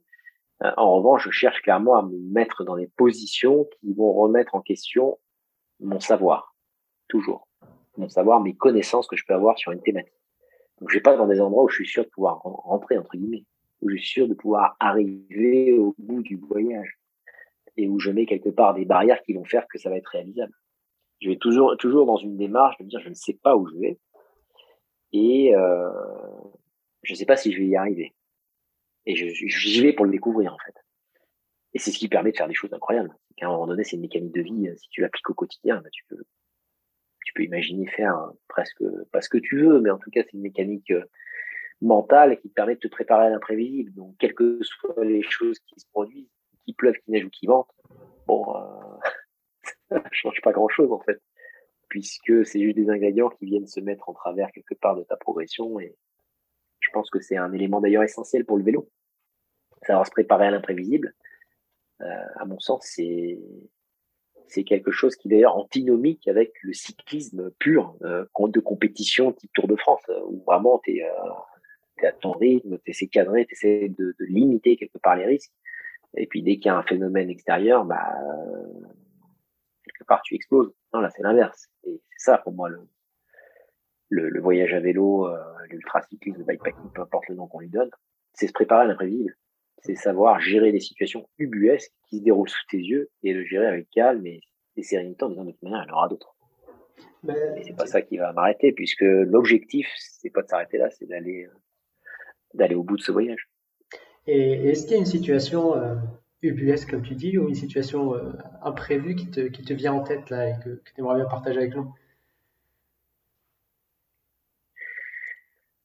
[0.63, 4.55] Euh, en revanche, je cherche clairement à me mettre dans des positions qui vont remettre
[4.55, 5.19] en question
[5.79, 6.55] mon savoir,
[7.07, 7.47] toujours.
[7.97, 10.13] Mon savoir, mes connaissances que je peux avoir sur une thématique.
[10.79, 13.15] Donc, je vais pas dans des endroits où je suis sûr de pouvoir rentrer, entre
[13.17, 13.45] guillemets,
[13.81, 16.99] où je suis sûr de pouvoir arriver au bout du voyage
[17.77, 20.07] et où je mets quelque part des barrières qui vont faire que ça va être
[20.07, 20.53] réalisable
[21.21, 23.67] je vais toujours, toujours dans une démarche de me dire je ne sais pas où
[23.67, 23.99] je vais
[25.11, 25.89] et euh,
[27.03, 28.13] je ne sais pas si je vais y arriver.
[29.05, 30.75] Et j'y vais pour le découvrir en fait.
[31.73, 33.15] Et c'est ce qui permet de faire des choses incroyables.
[33.37, 34.69] Qu'à un moment donné, c'est une mécanique de vie.
[34.77, 36.23] Si tu l'appliques au quotidien, bah, tu peux,
[37.25, 40.33] tu peux imaginer faire presque pas ce que tu veux, mais en tout cas, c'est
[40.33, 41.05] une mécanique euh,
[41.81, 43.93] mentale qui te permet de te préparer à l'imprévisible.
[43.93, 46.29] Donc, quelles que soient les choses qui se produisent,
[46.65, 47.69] qu'il pleuve, qu'il neige ou qu'il vente,
[48.27, 48.97] bon, euh,
[49.89, 51.21] ça change pas grand chose en fait,
[51.87, 55.15] puisque c'est juste des ingrédients qui viennent se mettre en travers quelque part de ta
[55.15, 55.95] progression et
[56.79, 58.89] je pense que c'est un élément d'ailleurs essentiel pour le vélo.
[59.85, 61.13] Savoir se préparer à l'imprévisible,
[62.01, 63.39] euh, à mon sens, c'est
[64.47, 69.51] c'est quelque chose qui est d'ailleurs antinomique avec le cyclisme pur euh, de compétition type
[69.53, 71.07] Tour de France, euh, où vraiment tu es,
[72.05, 75.25] es, à ton rythme, tu essaies cadré, tu essaies de, de, limiter quelque part les
[75.25, 75.51] risques.
[76.17, 78.15] Et puis dès qu'il y a un phénomène extérieur, bah,
[79.83, 80.73] quelque part tu exploses.
[80.93, 81.67] Non, là c'est l'inverse.
[81.83, 82.87] Et c'est ça pour moi le,
[84.09, 85.37] le, voyage à vélo, euh,
[85.69, 87.89] l'ultracyclisme, le bikepacking, peu importe le nom qu'on lui donne,
[88.33, 89.35] c'est se préparer à l'imprévisible.
[89.81, 93.67] C'est savoir gérer des situations ubuesques qui se déroulent sous tes yeux et le gérer
[93.67, 94.41] avec calme et,
[94.81, 96.37] sérénité en disant de toute manière, il y en aura d'autres.
[97.57, 101.05] Et c'est pas ça qui va m'arrêter puisque l'objectif, c'est pas de s'arrêter là, c'est
[101.05, 101.53] d'aller euh,
[102.53, 103.49] d'aller au bout de ce voyage.
[104.27, 105.95] Et est-ce qu'il y a une situation euh,
[106.41, 108.31] ubuesque, comme tu dis, ou une situation euh,
[108.61, 111.25] imprévue qui te, qui te vient en tête là et que, que tu aimerais bien
[111.25, 111.93] partager avec nous?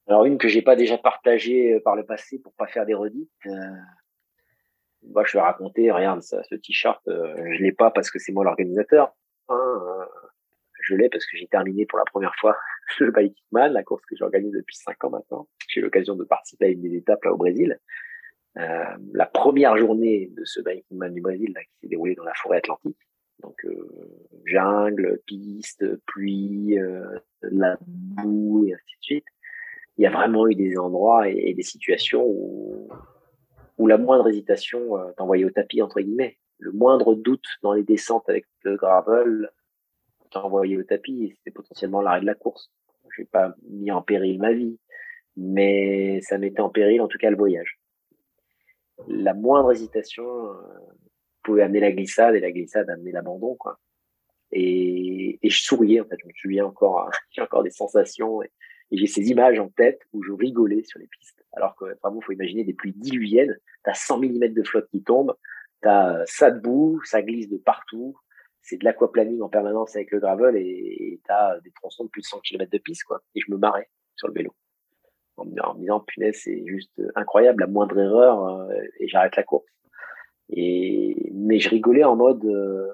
[0.07, 2.93] Alors une que j'ai pas déjà partagée euh, par le passé pour pas faire des
[2.93, 3.31] redites.
[3.47, 3.51] Euh,
[5.03, 5.91] moi, je vais raconter.
[5.91, 9.15] Regarde, ça, ce t-shirt, euh, je l'ai pas parce que c'est moi l'organisateur.
[9.49, 10.07] Hein,
[10.81, 12.57] je l'ai parce que j'ai terminé pour la première fois
[12.99, 15.47] le Bikeman, la course que j'organise depuis cinq ans maintenant.
[15.67, 17.79] J'ai eu l'occasion de participer à une des étapes là au Brésil.
[18.57, 18.83] Euh,
[19.13, 22.97] la première journée de ce Bikeman du Brésil qui s'est déroulée dans la forêt atlantique.
[23.41, 23.89] Donc euh,
[24.45, 29.25] jungle, piste, pluie, euh, la boue et ainsi de suite.
[29.97, 32.89] Il y a vraiment eu des endroits et, des situations où,
[33.77, 36.37] où la moindre hésitation t'envoyait au tapis entre guillemets.
[36.59, 39.49] Le moindre doute dans les descentes avec le gravel
[40.41, 42.71] t'envoyait au tapis c'était potentiellement l'arrêt de la course.
[43.15, 44.77] Je n'ai pas mis en péril ma vie,
[45.37, 47.79] mais ça mettait en péril en tout cas le voyage.
[49.07, 50.53] La moindre hésitation euh,
[51.43, 53.57] pouvait amener la glissade et la glissade amener l'abandon
[54.51, 56.17] et, je souriais en fait.
[56.21, 58.51] Je me souviens encore j'ai encore des sensations et,
[58.91, 61.43] j'ai ces images en tête où je rigolais sur les pistes.
[61.53, 63.57] Alors que vraiment faut imaginer des pluies diluviennes.
[63.83, 65.35] T'as 100 mm de flotte qui tombe
[65.81, 68.15] t'as euh, ça debout ça glisse de partout
[68.65, 72.25] c'est de l'aquaplaning en permanence avec le gravel et t'as des tronçons de plus de
[72.25, 73.21] 100 km de piste quoi.
[73.35, 74.55] Et je me marrais sur le vélo.
[75.37, 79.67] En, me disant punaise c'est juste incroyable la moindre erreur euh, et j'arrête la course.
[80.49, 82.91] Et mais je rigolais en mode euh,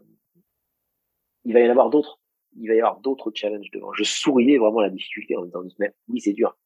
[1.46, 2.20] il va y en avoir d'autres.
[2.58, 3.94] Il va y avoir d'autres challenges devant.
[3.94, 5.62] Je souriais vraiment la difficulté en me disant
[6.10, 6.58] oui c'est dur.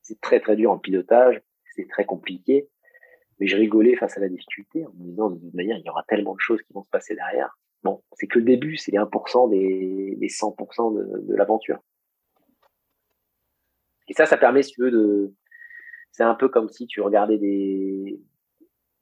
[0.00, 1.42] C'est très très dur en pilotage
[1.74, 2.68] c'est très compliqué.
[3.40, 5.90] Mais je rigolais face à la difficulté en me disant de toute manière il y
[5.90, 8.92] aura tellement de choses qui vont se passer derrière bon c'est que le début c'est
[8.92, 11.80] les 1% des, des 100% de, l'aventure
[14.08, 15.34] et ça, ça permet, si tu veux, de.
[16.12, 18.18] C'est un peu comme si tu regardais des,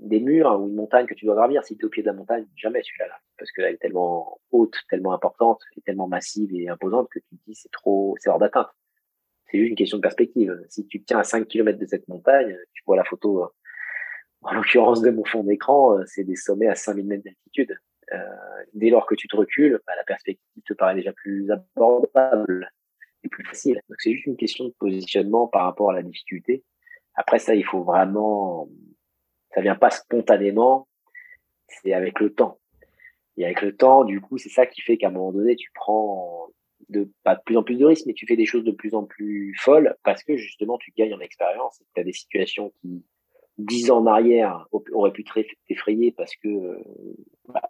[0.01, 1.65] murs ou une montagne que tu dois gravir.
[1.65, 4.41] Si tu es au pied de la montagne, jamais celui-là, là, parce qu'elle est tellement
[4.51, 8.29] haute, tellement importante, et tellement massive et imposante que tu te dis c'est trop, c'est
[8.29, 8.69] hors d'atteinte.
[9.47, 10.61] C'est juste une question de perspective.
[10.69, 13.49] Si tu tiens à 5 km de cette montagne, tu vois la photo,
[14.43, 17.79] en l'occurrence de mon fond d'écran, euh, c'est des sommets à 5000 mètres d'altitude.
[18.13, 18.19] Euh,
[18.75, 22.71] dès lors que tu te recules, bah, la perspective te paraît déjà plus abordable
[23.29, 23.81] plus facile.
[23.89, 26.65] Donc c'est juste une question de positionnement par rapport à la difficulté.
[27.15, 28.69] Après ça, il faut vraiment,
[29.55, 30.89] ça vient pas spontanément,
[31.69, 32.59] c'est avec le temps.
[33.37, 35.71] Et avec le temps, du coup, c'est ça qui fait qu'à un moment donné, tu
[35.75, 36.49] prends
[36.89, 38.95] de pas de plus en plus de risques, mais tu fais des choses de plus
[38.95, 41.83] en plus folles parce que justement, tu gagnes en expérience.
[41.95, 43.05] Tu as des situations qui,
[43.59, 45.25] dix ans en arrière, auraient pu
[45.67, 46.79] t'effrayer parce que
[47.49, 47.63] bah,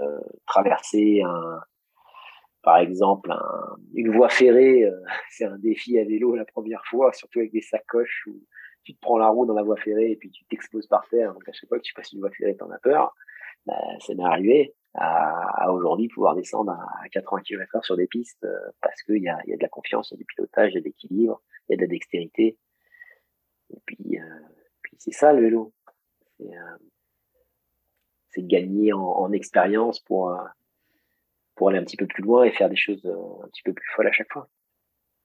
[0.00, 1.60] euh, traverser un,
[2.62, 3.30] par exemple,
[3.94, 4.98] une voie ferrée, euh,
[5.30, 8.40] c'est un défi à vélo la première fois, surtout avec des sacoches où
[8.82, 11.32] tu te prends la roue dans la voie ferrée et puis tu t'exploses par terre.
[11.32, 13.14] Donc à chaque fois que tu passes une voie ferrée, t'en as peur.
[13.66, 14.74] Bah, ça m'est arrivé.
[14.94, 18.46] à, aujourd'hui pouvoir descendre à 80 km/h sur des pistes
[18.80, 20.74] parce qu'il y a, y a de la confiance, il y a du pilotage, il
[20.74, 22.58] y a de l'équilibre, il y a de la dextérité.
[23.70, 24.18] Et puis
[24.98, 25.72] c'est ça le vélo.
[28.30, 30.36] C'est gagner en, en expérience pour,
[31.54, 33.88] pour aller un petit peu plus loin et faire des choses un petit peu plus
[33.94, 34.48] folles à chaque fois.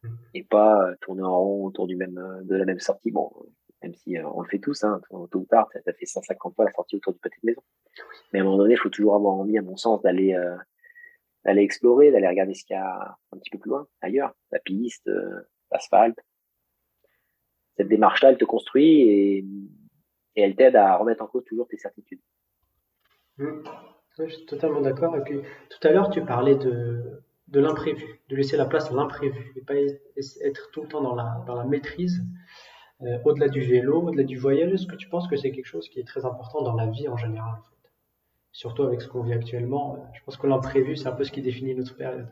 [0.03, 0.15] Mmh.
[0.35, 3.11] Et pas tourner en rond autour du même, de la même sortie.
[3.11, 3.31] Bon,
[3.81, 6.65] même si euh, on le fait tous, hein, tôt ou tard, ça fait 150 fois
[6.65, 7.61] la sortie autour du pâté de maison.
[8.31, 10.55] Mais à un moment donné, il faut toujours avoir envie, à mon sens, d'aller euh,
[11.45, 14.59] d'aller explorer, d'aller regarder ce qu'il y a un petit peu plus loin, ailleurs, la
[14.59, 15.41] piste, euh,
[15.71, 16.19] l'asphalte.
[17.79, 19.45] Cette démarche-là, elle te construit et,
[20.35, 22.19] elle t'aide à remettre en cause toujours tes certitudes.
[23.37, 23.61] Mmh.
[24.17, 25.15] je suis totalement d'accord.
[25.15, 28.93] Et puis, tout à l'heure, tu parlais de, de l'imprévu, de laisser la place à
[28.93, 32.21] l'imprévu et pas être tout le temps dans la, dans la maîtrise.
[33.01, 35.87] Euh, au-delà du vélo, au-delà du voyage, est-ce que tu penses que c'est quelque chose
[35.87, 37.89] qui est très important dans la vie en général en fait?
[38.51, 41.31] Surtout avec ce qu'on vit actuellement, euh, je pense que l'imprévu, c'est un peu ce
[41.31, 42.27] qui définit notre période.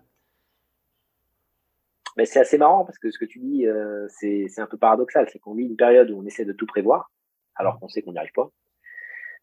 [2.18, 5.30] Mais c'est assez marrant parce que ce que tu dis, euh, c'est un peu paradoxal.
[5.32, 7.12] C'est qu'on vit une période où on essaie de tout prévoir,
[7.56, 8.52] alors qu'on sait qu'on n'y arrive pas.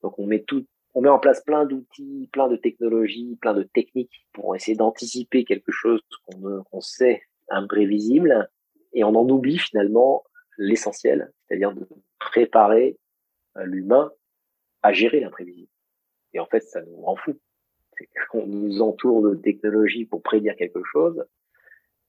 [0.02, 3.62] Donc on met tout, on met en place plein d'outils, plein de technologies, plein de
[3.62, 8.50] techniques pour essayer d'anticiper quelque chose qu'on sait imprévisible,
[8.92, 10.24] et on en oublie finalement
[10.58, 11.86] l'essentiel, c'est-à-dire de
[12.18, 12.98] préparer
[13.56, 14.12] euh, l'humain
[14.82, 15.70] à gérer l'imprévisible.
[16.32, 17.38] Et en fait, ça nous rend fou.
[18.34, 21.24] On nous entoure de technologies pour prédire quelque chose,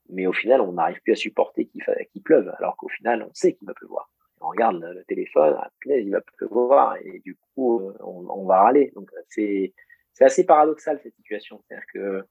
[0.10, 3.53] mais au final, on n'arrive plus à supporter qu'il pleuve, alors qu'au final, on sait
[3.53, 4.10] qu'il va pleuvoir.
[4.41, 8.91] On regarde le téléphone, ah, il va pleuvoir, et du coup, euh, on, va râler.
[8.95, 9.74] Donc, c'est
[10.20, 11.62] assez paradoxal cette situation.
[11.68, 12.24] C'est-à-dire que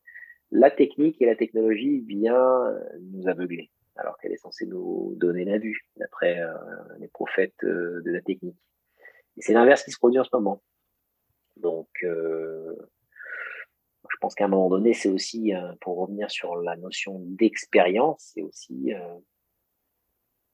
[0.51, 5.59] la technique et la technologie vient nous aveugler alors qu'elle est censée nous donner la
[5.59, 6.53] vue, d'après euh,
[6.99, 8.59] les prophètes euh, de la technique.
[9.37, 10.63] Et c'est l'inverse qui se produit en ce moment.
[11.57, 12.75] Donc, euh,
[14.15, 18.43] je pense qu'à un moment donné, c'est aussi, pour revenir sur la notion d'expérience, c'est
[18.43, 18.93] aussi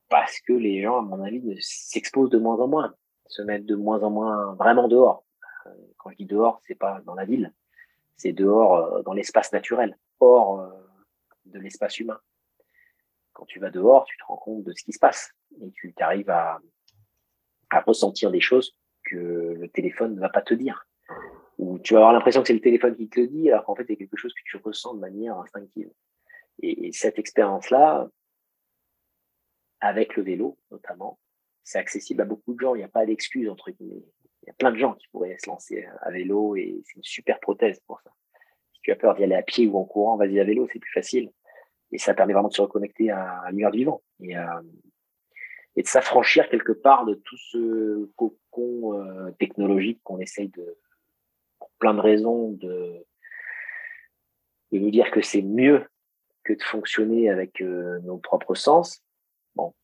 [0.09, 2.95] parce que les gens, à mon avis, s'exposent de moins en moins,
[3.27, 5.25] se mettent de moins en moins vraiment dehors.
[5.99, 7.53] Quand je dis dehors, c'est pas dans la ville,
[8.17, 10.73] c'est dehors dans l'espace naturel, hors
[11.45, 12.19] de l'espace humain
[13.41, 15.33] quand tu vas dehors, tu te rends compte de ce qui se passe
[15.63, 16.61] et tu arrives à,
[17.87, 20.87] ressentir des choses que le téléphone ne va pas te dire.
[21.61, 23.75] Ou tu vas avoir l'impression que c'est le téléphone qui te le dit, alors qu'en
[23.75, 25.91] fait, c'est quelque chose que tu ressens de manière instinctive.
[26.63, 28.09] Et, cette expérience-là,
[29.81, 31.19] avec le vélo notamment,
[31.63, 32.75] c'est accessible à beaucoup de gens.
[32.75, 34.03] Il n'y a pas d'excuse entre guillemets.
[34.43, 37.03] Il y a plein de gens qui pourraient se lancer à vélo et c'est une
[37.03, 38.11] super prothèse pour ça.
[38.73, 40.79] Si tu as peur d'y aller à pied ou en courant, vas-y à vélo, c'est
[40.79, 41.31] plus facile
[41.93, 44.35] et ça permet vraiment de se reconnecter à, l'univers vivant et,
[45.83, 50.79] de s'affranchir quelque part de tout ce cocon euh, technologique qu'on essaye de,
[51.81, 53.05] plein de raisons, de,
[54.71, 55.85] de nous dire que c'est mieux
[56.45, 59.03] que de fonctionner avec euh, nos propres sens.
[59.57, 59.75] Bon,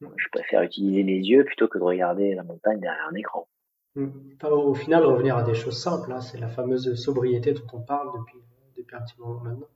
[0.00, 3.48] je préfère utiliser mes yeux plutôt que de regarder la montagne derrière un écran.
[3.96, 4.10] Mmh.
[4.50, 8.10] au final, revenir à des choses simples, hein, c'est la fameuse sobriété dont on parle
[8.18, 8.38] depuis,
[8.76, 9.68] depuis un petit moment maintenant.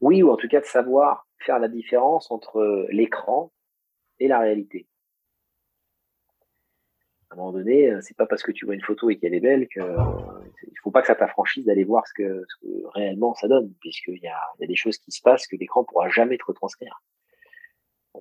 [0.00, 3.52] Oui, ou en tout cas de savoir faire la différence entre l'écran
[4.18, 4.86] et la réalité.
[7.32, 9.32] À un moment donné, euh, c'est pas parce que tu vois une photo et qu'elle
[9.32, 12.44] est belle que il faut pas que ça t'affranchisse d'aller voir ce que,
[12.94, 15.82] réellement ça donne, puisqu'il y a, y a des choses qui se passent que l'écran
[15.82, 17.02] pourra jamais te retranscrire.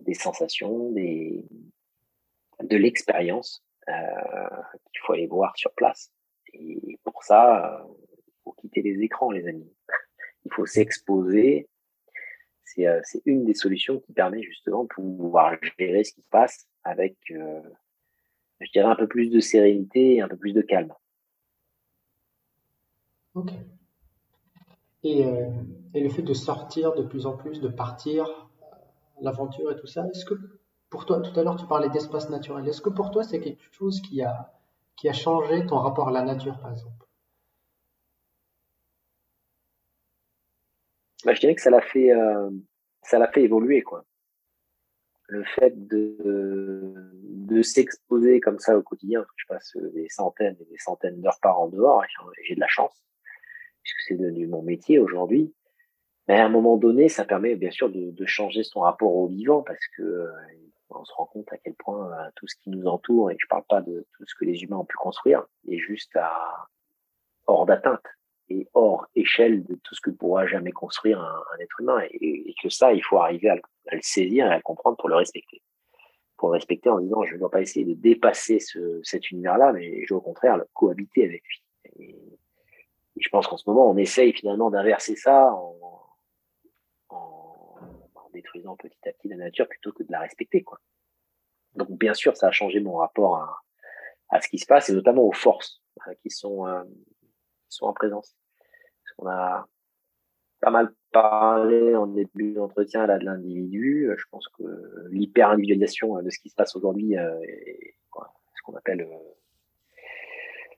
[0.02, 3.94] Des sensations, de l'expérience euh,
[4.94, 6.14] qu'il faut aller voir sur place.
[6.54, 7.94] Et pour ça, il euh,
[8.46, 9.72] faut quitter les écrans, les amis.
[10.46, 11.70] Il faut s'exposer
[12.80, 16.68] euh, c'est une des solutions qui permet justement de pouvoir gérer ce qui se passe
[16.84, 17.62] avec, euh,
[18.62, 20.94] je dirais, un peu plus de sérénité et un peu plus de calme.
[23.34, 23.52] Ok.
[25.04, 25.50] Et, euh,
[25.94, 28.50] et le fait de sortir de plus en plus, de partir,
[29.22, 30.36] l'aventure et tout ça, est-ce que
[30.90, 33.62] pour toi, tout à l'heure tu parlais d'espace naturel, est-ce que pour toi c'est quelque
[33.72, 34.52] chose qui a,
[34.96, 37.06] qui a changé ton rapport à la nature par exemple?
[41.24, 42.50] Bah, je dirais que ça l'a fait, euh,
[43.04, 44.06] ça l'a fait évoluer, quoi.
[45.32, 51.22] Le fait de, s'exposer comme ça au quotidien, je passe des centaines et des centaines
[51.22, 52.08] d'heures par an dehors, et
[52.44, 53.02] j'ai de la chance,
[53.82, 55.54] puisque c'est devenu mon métier aujourd'hui.
[56.28, 59.62] Mais à un moment donné, ça permet bien sûr de, changer son rapport au vivant,
[59.62, 60.32] parce que euh,
[60.90, 63.48] on se rend compte à quel point euh, tout ce qui nous entoure, et je
[63.48, 66.18] parle pas de tout ce que les humains ont pu construire, est juste
[67.48, 68.06] hors d'atteinte
[68.50, 72.02] et hors échelle de tout ce que pourra jamais construire un, être humain.
[72.12, 73.62] Et, que ça, il faut arriver à, le
[74.02, 75.62] saisir et à le comprendre pour le respecter.
[76.38, 79.74] Pour le respecter en disant, je ne dois pas essayer de dépasser ce, cet univers-là,
[79.74, 81.64] mais je au contraire le cohabiter avec lui.
[82.00, 82.16] Et,
[83.20, 85.78] je pense qu'en ce moment, on essaye finalement d'inverser ça en,
[88.34, 90.64] détruisant petit à petit la nature plutôt que de la respecter.
[91.76, 93.62] Donc bien sûr, ça a changé mon rapport à,
[94.30, 97.86] à ce qui se passe et notamment aux forces euh, qui sont euh, qui sont
[97.86, 98.36] en présence.
[99.04, 99.68] Parce qu'on a
[100.62, 104.10] pas mal parlé en début d'entretien là de l'individu.
[104.16, 104.64] Je pense que
[105.10, 109.08] l'hyper individualisation de ce qui se passe aujourd'hui est ce qu'on appelle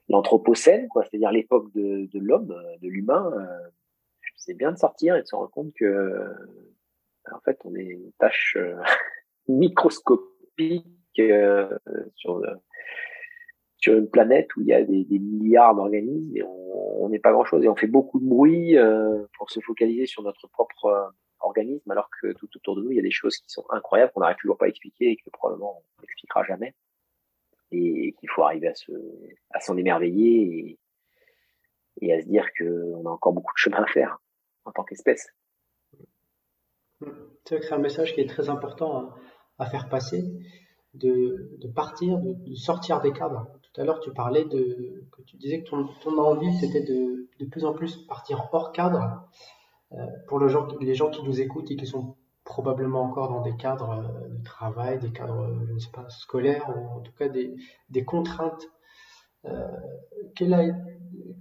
[0.08, 3.30] l'anthropocène, quoi, c'est-à-dire l'époque de, de l'homme, de l'humain.
[4.36, 6.28] c'est bien de sortir et de se rendre compte que
[7.32, 8.56] en fait, on est une tâche
[9.48, 10.86] microscopique
[12.14, 12.42] sur
[13.84, 17.62] sur une planète où il y a des, milliards d'organismes et on n'est pas grand-chose.
[17.64, 21.06] Et on fait beaucoup de bruit euh, pour se focaliser sur notre propre euh,
[21.40, 24.10] organisme, alors que tout autour de nous, il y a des choses qui sont incroyables
[24.12, 26.74] qu'on n'arrive toujours pas à expliquer et que probablement on n'expliquera jamais.
[27.72, 28.92] Et qu'il faut arriver à se,
[29.50, 30.78] à s'en émerveiller
[32.00, 34.18] et, à se dire qu'on a encore beaucoup de chemin à faire
[34.64, 35.28] en tant qu'espèce.
[37.44, 39.12] C'est un message qui est très important
[39.58, 40.24] à, faire passer,
[40.94, 43.46] de partir, de, sortir des cadres.
[43.74, 47.28] Tout à l'heure, tu parlais de, que tu disais que ton, ton envie, c'était de,
[47.40, 49.28] de plus en plus partir hors cadre.
[49.92, 50.48] Euh, pour les
[50.94, 55.00] gens qui nous écoutent et qui sont probablement encore dans des cadres euh, de travail,
[55.00, 58.70] des cadres, je ne sais pas, scolaires, ou en tout cas des, contraintes.
[59.44, 59.66] Euh,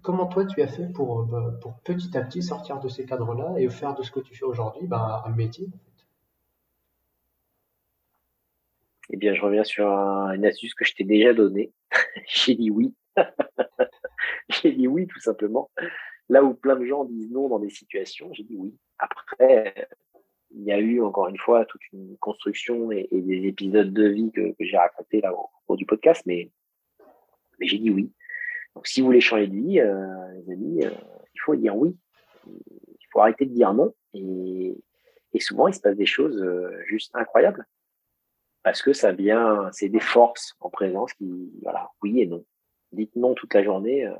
[0.01, 3.53] comment toi tu as fait pour, bah, pour petit à petit sortir de ces cadres-là
[3.57, 5.67] et faire de ce que tu fais aujourd'hui bah, un métier
[9.09, 11.71] Eh bien, je reviens sur une astuce que je t'ai déjà donnée.
[12.27, 12.93] J'ai dit oui.
[14.49, 15.69] j'ai dit oui, tout simplement.
[16.29, 18.75] Là où plein de gens disent non dans des situations, j'ai dit oui.
[18.97, 19.87] Après,
[20.51, 24.31] il y a eu encore une fois toute une construction et, des épisodes de vie
[24.31, 26.51] que, j'ai racontés là au cours du podcast, mais,
[27.59, 28.11] j'ai dit oui.
[28.75, 30.91] Donc, si vous voulez changer de vie, euh, les amis, euh,
[31.35, 31.95] il faut dire oui.
[32.47, 33.93] Il faut arrêter de dire non.
[34.13, 34.75] Et,
[35.33, 37.65] et souvent, il se passe des choses euh, juste incroyables
[38.63, 42.45] parce que ça vient, c'est des forces en présence qui, voilà, oui et non.
[42.93, 44.05] Dites non toute la journée.
[44.05, 44.15] Euh,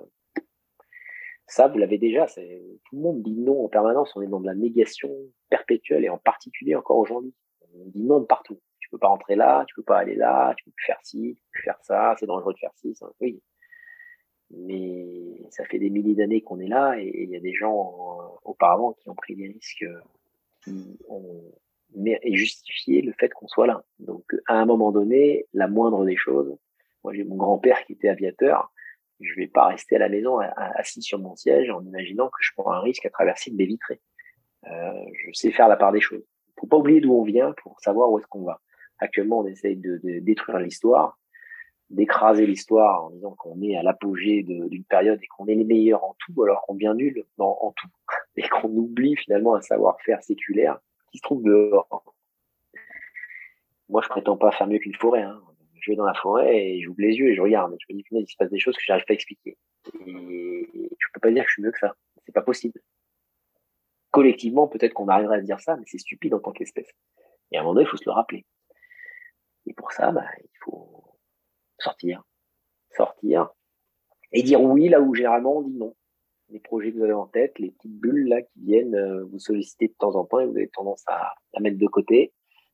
[1.48, 2.26] ça, vous l'avez déjà.
[2.28, 4.16] Tout le monde dit non en permanence.
[4.16, 5.10] On est dans de la négation
[5.50, 7.34] perpétuelle et en particulier encore aujourd'hui.
[7.76, 8.60] On dit non de partout.
[8.80, 11.36] Tu peux pas rentrer là, tu peux pas aller là, tu peux plus faire ci,
[11.36, 12.94] tu peux plus faire ça, c'est dangereux de faire ci.
[12.96, 13.42] Ça, oui.
[14.52, 18.20] Mais ça fait des milliers d'années qu'on est là et il y a des gens
[18.20, 19.86] euh, auparavant qui ont pris des risques,
[20.64, 21.42] qui ont
[22.06, 23.84] et justifier le fait qu'on soit là.
[24.00, 26.56] Donc, à un moment donné, la moindre des choses,
[27.04, 28.72] moi j'ai mon grand-père qui était aviateur,
[29.20, 32.52] je vais pas rester à la maison assis sur mon siège en imaginant que je
[32.56, 34.02] prends un risque à traverser une baie vitrée.
[34.68, 36.24] Euh, je sais faire la part des choses.
[36.60, 38.62] Faut pas oublier d'où on vient pour savoir où est-ce qu'on va.
[39.00, 41.20] Actuellement, on essaye de, détruire l'histoire,
[41.90, 46.04] d'écraser l'histoire en disant qu'on est à l'apogée d'une période et qu'on est les meilleurs
[46.04, 47.88] en tout, alors qu'on vient nul en tout,
[48.38, 50.80] et qu'on oublie finalement un savoir-faire séculaire
[51.14, 52.16] qui se trouve dehors.
[53.88, 55.22] Moi, je prétends pas faire mieux qu'une forêt.
[55.22, 55.40] Hein.
[55.80, 57.76] Je vais dans la forêt et j'ouvre les yeux et je regarde.
[57.88, 59.56] je me dis, il se passe des choses que j'arrive pas à expliquer.
[60.08, 61.96] Et je peux pas dire que je suis mieux que ça.
[62.26, 62.82] C'est pas possible.
[64.10, 66.90] Collectivement, peut-être qu'on arriverait à se dire ça, mais c'est stupide en tant qu'espèce.
[67.52, 68.44] Et à un moment donné, il faut se le rappeler.
[69.68, 71.20] Et pour ça, bah, il faut
[71.78, 72.24] sortir.
[72.90, 73.50] Sortir.
[74.32, 75.96] Et dire oui là où généralement on dit non
[76.54, 79.40] les projets que vous avez en tête, les petites bulles là qui viennent euh, vous
[79.40, 82.32] solliciter de temps en temps et vous avez tendance à la mettre de côté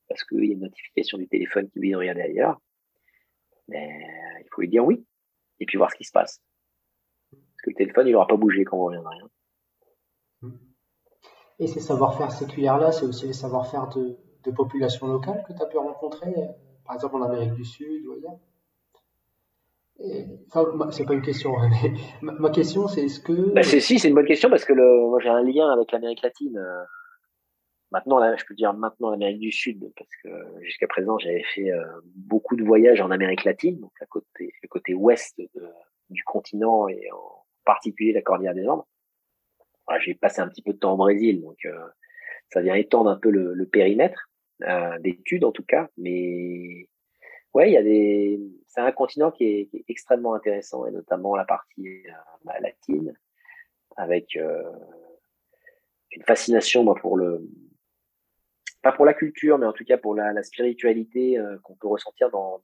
[0.09, 2.59] parce qu'il y a une notification du téléphone qui vient de regarder ailleurs.
[3.69, 3.88] Mais
[4.41, 5.05] il faut lui dire oui
[5.59, 6.41] et puis voir ce qui se passe.
[7.32, 9.15] Parce que le téléphone, il n'aura pas bougé quand vous reviendrez.
[10.41, 10.51] Hein.
[11.59, 15.67] Et ces savoir-faire séculaires-là, c'est aussi les savoir-faire de, de populations locales que tu as
[15.67, 16.47] pu rencontrer, euh,
[16.86, 18.39] par exemple en Amérique du Sud ou ailleurs?
[20.91, 21.70] C'est pas une question, hein,
[22.22, 23.54] mais ma, question, c'est est-ce que.
[23.54, 25.91] Bah, c'est si, c'est une bonne question parce que le, moi j'ai un lien avec
[25.91, 26.58] l'Amérique latine.
[26.58, 26.84] Euh.
[27.91, 30.30] Maintenant, là, je peux dire maintenant l'Amérique du Sud parce que
[30.62, 31.84] jusqu'à présent j'avais fait euh,
[32.16, 35.41] beaucoup de voyages en Amérique latine, donc la côté, le côté ouest
[36.10, 38.84] du continent et en particulier la Cordillère des Andes.
[40.02, 41.88] j'ai passé un petit peu de temps au Brésil, donc euh,
[42.54, 44.30] ça vient étendre un peu le, le périmètre
[45.00, 46.88] d'études en tout cas, mais
[47.54, 51.45] ouais, il y a des, c'est un continent qui est, extrêmement intéressant et notamment la
[51.45, 52.12] partie euh,
[52.43, 53.14] bah, latine
[53.97, 54.64] avec euh,
[56.12, 57.41] une fascination moi, pour le,
[58.82, 62.30] pas pour la culture, mais en tout cas pour la, spiritualité euh, qu'on peut ressentir
[62.30, 62.62] dans,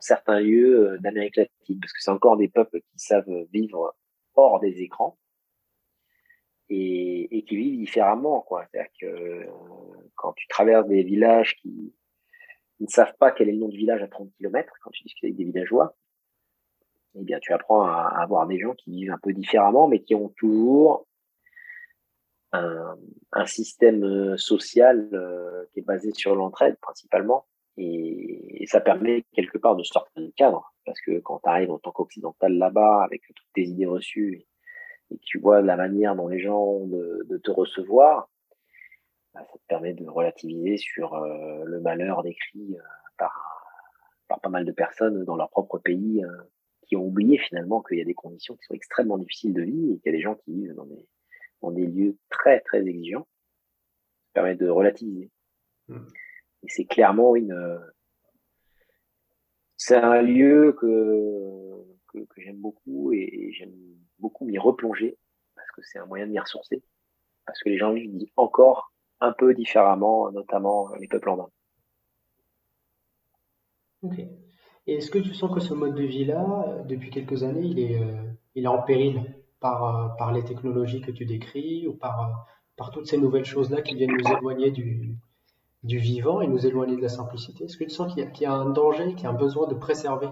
[0.00, 3.94] certains lieux d'Amérique latine, parce que c'est encore des peuples qui savent vivre
[4.34, 5.16] hors des écrans
[6.68, 8.66] et, et qui vivent différemment, quoi.
[8.66, 9.46] C'est-à-dire que
[10.16, 11.94] quand tu traverses des villages qui
[12.84, 15.24] ne savent pas quel est le nom du village à 30 km quand tu discutes
[15.24, 15.96] avec des villageois.
[17.16, 20.14] eh bien, tu apprends à, avoir des gens qui vivent un peu différemment, mais qui
[20.14, 21.06] ont toujours
[22.52, 25.08] un, système social
[25.72, 27.46] qui est basé sur l'entraide principalement.
[27.76, 30.72] Et, ça permet quelque part de sortir du cadre.
[30.86, 34.46] Parce que quand tu arrives en tant qu'occidental là-bas, avec toutes tes idées reçues,
[35.10, 38.30] et, tu vois la manière dont les gens ont de, te recevoir,
[39.34, 42.76] bah, ça te permet de relativiser sur le malheur décrit
[43.18, 43.54] par
[44.28, 46.42] par pas mal de personnes dans leur propre pays euh,
[46.86, 49.92] qui ont oublié finalement qu'il y a des conditions qui sont extrêmement difficiles de vie
[49.92, 51.08] et qu'il y a des gens qui vivent dans des,
[51.62, 53.26] dans des lieux très très exigeants.
[54.26, 55.30] Ça permet de relativiser.
[55.88, 56.06] Hmm.
[56.62, 57.80] Et c'est clairement une.
[59.76, 63.74] C'est un lieu que, que, que j'aime beaucoup et j'aime
[64.18, 65.18] beaucoup m'y replonger
[65.54, 66.82] parce que c'est un moyen de m'y ressourcer.
[67.44, 71.50] Parce que les gens vivent encore un peu différemment, notamment les peuples andins.
[74.02, 74.18] Ok.
[74.86, 78.02] Et est-ce que tu sens que ce mode de vie-là, depuis quelques années, il est,
[78.02, 78.22] euh,
[78.54, 82.32] il est en péril par, euh, par les technologies que tu décris ou par, euh,
[82.76, 85.16] par toutes ces nouvelles choses-là qui viennent nous éloigner du,
[85.84, 87.64] du vivant et nous éloigner de la simplicité?
[87.64, 89.74] Est-ce que tu sens qu'il y, a un danger, qu'il y a un besoin de
[89.74, 90.28] préserver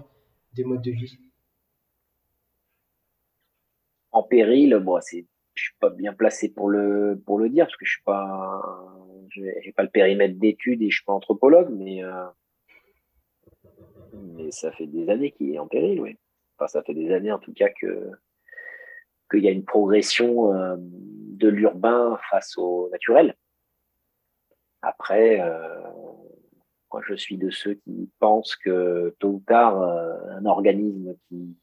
[0.53, 1.17] des modes de vie?
[4.11, 7.77] En péril, moi, c'est je suis pas bien placé pour le pour le dire parce
[7.77, 8.61] que je suis pas
[9.29, 12.01] j'ai pas le périmètre d'études et je suis pas anthropologue mais
[14.13, 16.17] mais ça fait des années qu'il est en péril, oui.
[16.57, 18.11] Enfin, ça fait des années en tout cas que
[19.31, 23.35] qu'il y a une progression euh, de l'urbain face au naturel.
[24.81, 25.81] Après, euh,
[26.91, 31.55] moi, je suis de ceux qui pensent que tôt ou tard, euh, un organisme qui,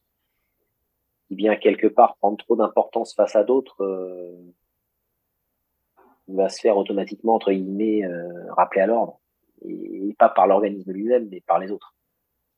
[1.31, 3.87] qui vient quelque part prendre trop d'importance face à d'autres
[6.27, 8.03] va se faire automatiquement, entre guillemets,
[8.57, 9.21] rappeler à l'ordre.
[9.63, 11.95] et pas par l'organisme lui-même, mais par les autres.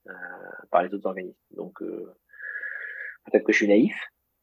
[0.09, 0.13] Euh,
[0.73, 1.39] par les autres organismes.
[1.53, 2.13] Donc euh,
[3.25, 3.95] peut-être que je suis naïf,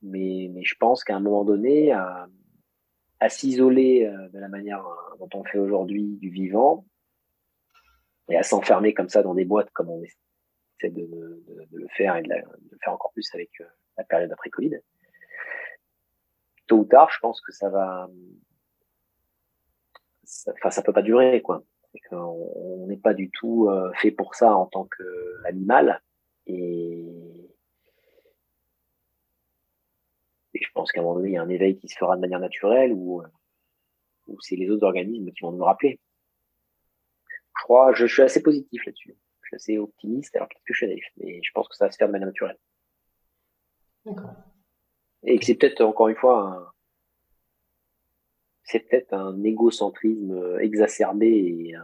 [0.02, 2.30] mais, je pense qu'à un moment donné, à,
[3.28, 4.86] s'isoler euh, de la manière
[5.20, 6.86] dont on fait aujourd'hui du vivant
[8.30, 10.16] et à s'enfermer comme ça dans des boîtes comme on essaie
[10.86, 13.52] de, de, le faire et de, le faire encore plus avec
[13.98, 14.78] la période après Covid.
[16.68, 18.10] Tôt ou tard, je pense que ça va,
[20.54, 21.64] enfin ça peut pas durer quoi
[22.12, 26.02] on n'est pas du tout euh, fait pour ça en tant qu'animal.
[26.48, 27.06] Et,
[30.54, 32.16] et je pense qu'à un moment donné, il y a un éveil qui se fera
[32.16, 33.28] de manière naturelle ou, euh,
[34.42, 36.00] c'est les autres organismes qui vont nous le rappeler.
[37.28, 39.16] Je crois, je, suis assez positif là-dessus.
[39.50, 41.92] Suis assez optimiste, alors peut-être que je suis naïf, mais je pense que ça va
[41.92, 42.58] se faire de manière naturelle.
[44.06, 44.32] D'accord.
[45.24, 46.72] Et que c'est peut-être, encore une fois, un,
[48.64, 51.76] c'est peut-être un égocentrisme exacerbé et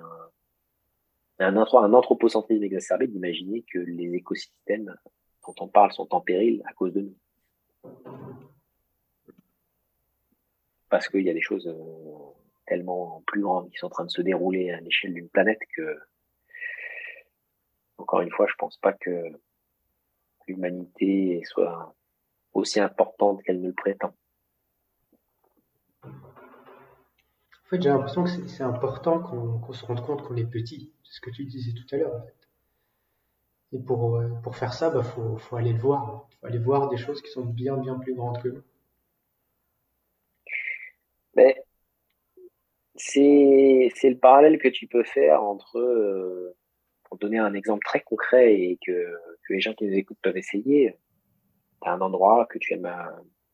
[1.39, 4.95] un, anthropocentrisme exacerbé d'imaginer que les écosystèmes
[5.45, 7.91] dont on parle sont en péril à cause de nous.
[10.89, 12.35] Parce qu'il y a des choses euh,
[12.67, 15.99] tellement plus grandes qui sont en train de se dérouler à l'échelle d'une planète que,
[18.05, 19.31] encore une fois, je pense pas que
[20.47, 21.95] l'humanité soit
[22.53, 24.13] aussi importante qu'elle ne le prétend.
[26.03, 26.11] En
[27.67, 30.93] fait, j'ai l'impression que c'est important qu'on se rende compte qu'on est petit.
[31.03, 32.47] C'est ce que tu disais tout à l'heure, en fait.
[33.71, 36.27] Et pour, euh, pour faire ça, il bah, faut, faut, aller le voir.
[36.29, 38.61] Il faut aller voir des choses qui sont bien, bien plus grandes que nous.
[41.35, 41.65] Mais
[42.95, 46.55] c'est le parallèle que tu peux faire entre, euh,
[47.05, 50.37] pour donner un exemple très concret et que, que les gens qui nous écoutent peuvent
[50.37, 50.95] essayer,
[51.81, 52.91] tu as un endroit que tu aimes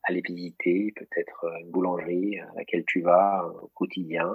[0.04, 4.28] aller visiter, peut-être euh, une boulangerie à laquelle tu vas euh, au quotidien,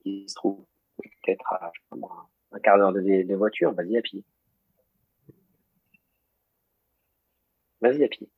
[0.00, 0.64] qui se trouve
[0.96, 1.72] peut-être à
[2.52, 4.24] un quart d'heure de, voiture, vas-y à pied.
[7.80, 8.28] Vas-y à pied.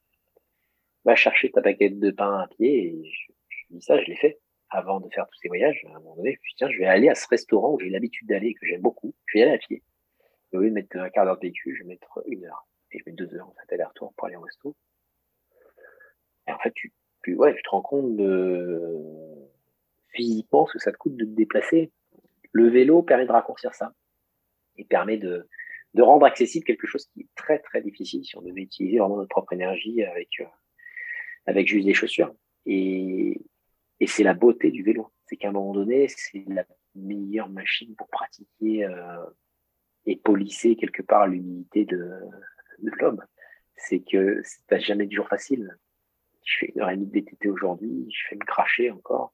[1.04, 3.32] Va chercher ta baguette de pain à pied et je,
[3.70, 4.38] dis ça, je l'ai fait
[4.70, 5.80] avant de faire tous ces voyages.
[5.86, 8.48] À un moment donné, tiens, je vais aller à ce restaurant où j'ai l'habitude d'aller
[8.48, 9.14] et que j'aime beaucoup.
[9.26, 9.82] Je vais y aller à pied.
[10.52, 12.66] au lieu de mettre un quart d'heure de véhicule, je vais mettre une heure.
[12.92, 14.76] Et je mets deux heures en fait aller-retour pour aller au resto.
[16.48, 16.92] Et en fait, tu,
[17.22, 18.90] tu, ouais, tu te rends compte de
[20.10, 21.92] physiquement ce que ça te coûte de te déplacer.
[22.52, 23.92] Le vélo permet de raccourcir ça
[24.76, 25.48] et permet de,
[25.94, 29.16] de rendre accessible quelque chose qui est très très difficile si on devait utiliser vraiment
[29.16, 30.44] notre propre énergie avec euh,
[31.46, 32.34] avec juste des chaussures.
[32.66, 33.40] Et,
[34.04, 37.94] et c'est la beauté du vélo, c'est qu'à un moment donné, c'est la meilleure machine
[37.96, 39.24] pour pratiquer euh,
[40.06, 42.10] et polisser quelque part l'humilité de,
[42.80, 43.22] de l'homme.
[43.76, 45.76] C'est que c'est jamais du jour facile
[46.44, 49.32] je fais une heure et demie de VTT aujourd'hui, je fais me cracher encore.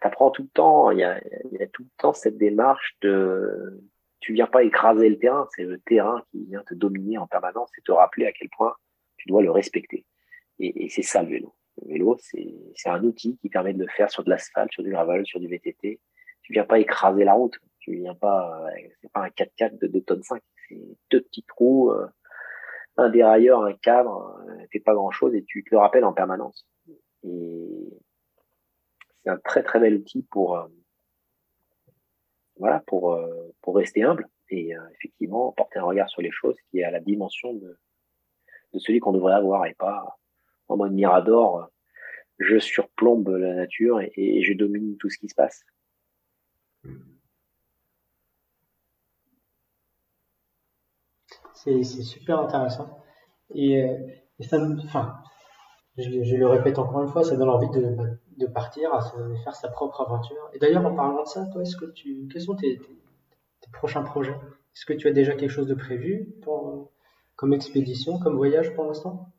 [0.00, 2.96] T'apprends tout le temps, il y, a, il y a tout le temps cette démarche
[3.00, 3.80] de,
[4.20, 7.70] tu viens pas écraser le terrain, c'est le terrain qui vient te dominer en permanence
[7.76, 8.74] et te rappeler à quel point
[9.16, 10.06] tu dois le respecter.
[10.58, 11.54] Et, c'est ça le vélo.
[11.80, 12.54] Le vélo, c'est
[12.86, 15.48] un outil qui permet de le faire sur de l'asphalte, sur du gravel, sur du
[15.48, 16.00] VTT.
[16.42, 17.58] Tu viens pas écraser la route.
[17.80, 18.66] Tu viens pas,
[19.00, 20.42] c'est pas un 4x4 de 2 tonnes 5.
[20.68, 20.78] C'est
[21.10, 22.06] deux petits trous, euh,
[22.96, 24.38] un dérailleur, un cadre,
[24.70, 26.66] c'est pas grand chose et tu te le rappelles en permanence.
[27.24, 27.30] C'est
[29.26, 30.66] un très très bel outil pour, euh,
[32.56, 36.80] voilà, pour, euh, pour rester humble et effectivement porter un regard sur les choses qui
[36.80, 37.78] est à la dimension de
[38.74, 40.18] celui qu'on devrait avoir et pas
[40.72, 41.70] en mode mirador,
[42.38, 45.64] je surplombe la nature et, je domine tout ce qui se passe.
[51.54, 52.98] C'est super intéressant.
[53.54, 53.96] Et, euh,
[54.40, 55.14] ça enfin,
[55.96, 59.00] je, le répète encore une fois, ça donne envie de, partir, à
[59.44, 60.50] faire sa propre aventure.
[60.54, 61.62] Et d'ailleurs, en parlant de ça, toi,
[62.30, 62.80] quels sont tes,
[63.72, 64.34] prochains projets?
[64.74, 66.90] Est-ce que tu as déjà quelque chose de prévu pour,
[67.36, 69.32] comme expédition, comme voyage pour l'instant?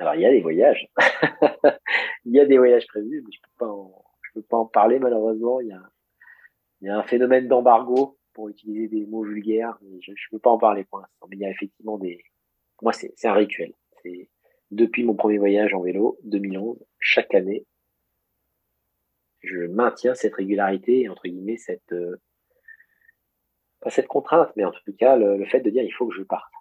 [0.00, 0.88] Alors, il y a des voyages.
[2.24, 3.74] il y a des voyages prévus, mais je peux pas
[4.34, 5.60] peux pas en parler malheureusement.
[5.60, 5.82] Il y a,
[6.80, 9.78] il y a un phénomène d'embargo pour utiliser des mots vulgaires.
[10.00, 11.26] je ne peux pas en parler pour l'instant.
[11.28, 12.18] Mais il y a effectivement des.
[12.80, 13.74] moi, c'est un rituel.
[14.02, 14.30] C'est
[14.70, 17.66] depuis mon premier voyage en vélo, 2011, chaque année,
[19.40, 22.16] je maintiens cette régularité et entre guillemets cette euh,
[23.80, 26.22] pas cette contrainte, mais en tout cas le, fait de dire il faut que je
[26.22, 26.52] parte.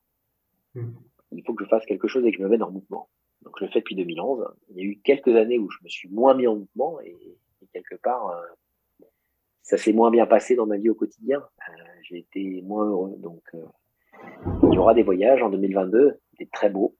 [0.74, 0.94] Hmm.
[1.32, 3.10] Il faut que je fasse quelque chose et que je me mette en mouvement.
[3.44, 4.46] Donc le fais depuis 2011.
[4.70, 7.16] Il y a eu quelques années où je me suis moins mis en mouvement et,
[7.72, 9.06] quelque part euh,
[9.62, 11.38] ça s'est moins bien passé dans ma vie au quotidien.
[11.40, 13.16] Euh, j'ai été moins heureux.
[13.18, 13.66] Donc euh,
[14.64, 16.96] il y aura des voyages en 2022, des très beaux,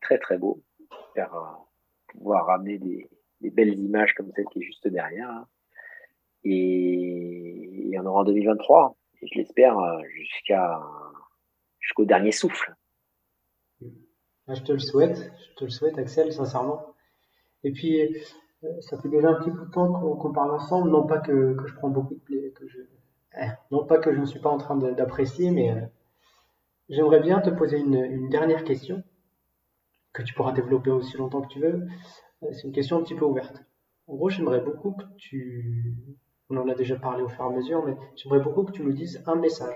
[0.00, 0.60] très très beaux,
[1.14, 1.32] faire
[2.08, 3.08] pouvoir ramener des,
[3.50, 5.30] belles images comme celle qui est juste derrière.
[5.30, 5.46] Hein.
[6.42, 9.78] Et il y en aura en 2023 et je l'espère
[10.08, 10.80] jusqu'à
[11.78, 12.74] jusqu'au dernier souffle.
[14.48, 16.94] Ah, je te le souhaite, je te le souhaite, Axel, sincèrement.
[17.64, 21.06] Et puis, euh, ça fait déjà un petit bout de temps qu'on parle ensemble, non
[21.06, 22.52] pas que, je prends beaucoup de plaisir,
[23.40, 25.80] eh, non pas que je ne suis pas en train d'apprécier, mais euh,
[26.88, 29.02] j'aimerais bien te poser une, une, dernière question
[30.12, 31.86] que tu pourras développer aussi longtemps que tu veux.
[32.52, 33.62] C'est une question un petit peu ouverte.
[34.06, 35.96] En gros, j'aimerais beaucoup que tu
[36.48, 38.82] on en a déjà parlé au fur et à mesure, mais j'aimerais beaucoup que tu
[38.82, 39.74] nous dises un message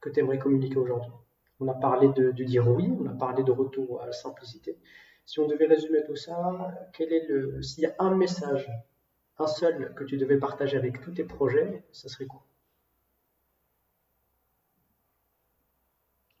[0.00, 1.12] que tu aimerais communiquer aujourd'hui.
[1.60, 4.78] On a parlé de, dire oui, on a parlé de retour à la simplicité.
[5.24, 8.70] Si on devait résumer tout ça, quel est le, s'il y a un message,
[9.38, 12.44] un seul que tu devais partager avec tous tes projets, ça serait quoi?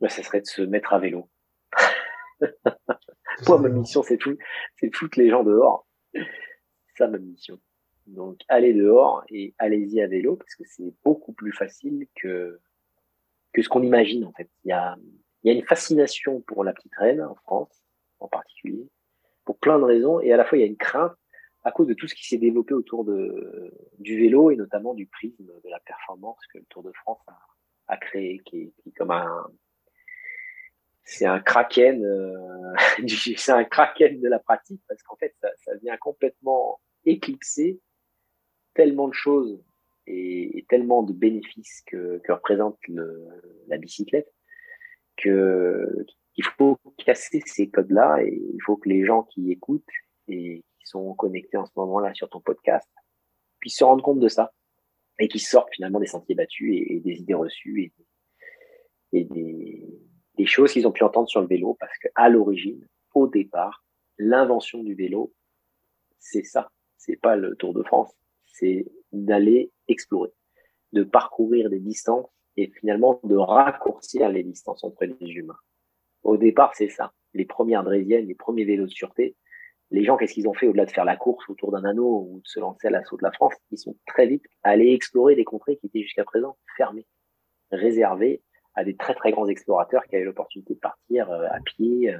[0.00, 1.28] Bah, Ça serait de se mettre à vélo.
[3.48, 4.36] Moi, ma mission, c'est tout,
[4.76, 5.86] c'est toutes les gens dehors.
[6.14, 7.60] C'est ça ma mission.
[8.06, 12.58] Donc allez dehors et allez-y à vélo parce que c'est beaucoup plus facile que
[13.52, 14.50] que ce qu'on imagine en fait.
[14.64, 14.96] Il y a
[15.42, 17.82] il y a une fascination pour la petite reine en France
[18.20, 18.88] en particulier
[19.44, 21.14] pour plein de raisons et à la fois il y a une crainte
[21.64, 25.06] à cause de tout ce qui s'est développé autour de du vélo et notamment du
[25.06, 27.38] prisme de la performance que le Tour de France a,
[27.86, 29.46] a créé qui est, qui est comme un
[31.04, 32.74] c'est un kraken euh,
[33.36, 37.80] c'est un kraken de la pratique parce qu'en fait ça, ça vient complètement éclipser
[38.74, 39.62] tellement de choses
[40.08, 42.78] et, tellement de bénéfices que, représente
[43.68, 44.32] la bicyclette
[45.16, 49.82] que qu'il faut casser ces codes-là et il faut que les gens qui écoutent
[50.28, 52.88] et qui sont connectés en ce moment-là sur ton podcast
[53.58, 54.52] puissent se rendre compte de ça
[55.18, 57.92] et qui sortent finalement des sentiers battus et, des idées reçues
[59.12, 59.84] et, des,
[60.36, 63.84] des choses qu'ils ont pu entendre sur le vélo parce que à l'origine, au départ,
[64.16, 65.32] l'invention du vélo,
[66.18, 66.70] c'est ça.
[66.96, 68.12] C'est pas le Tour de France,
[68.46, 70.32] c'est d'aller explorer,
[70.92, 75.58] de parcourir des distances et finalement de raccourcir les distances entre les humains.
[76.22, 77.12] Au départ, c'est ça.
[77.34, 79.36] Les premières draisiennes, les premiers vélos de sûreté,
[79.90, 82.40] les gens, qu'est-ce qu'ils ont fait au-delà de faire la course autour d'un anneau ou
[82.40, 85.44] de se lancer à l'assaut de la France Ils sont très vite allés explorer des
[85.44, 87.06] contrées qui étaient jusqu'à présent fermées,
[87.70, 88.42] réservées
[88.74, 92.18] à des très très grands explorateurs qui avaient l'opportunité de partir euh, à pied euh,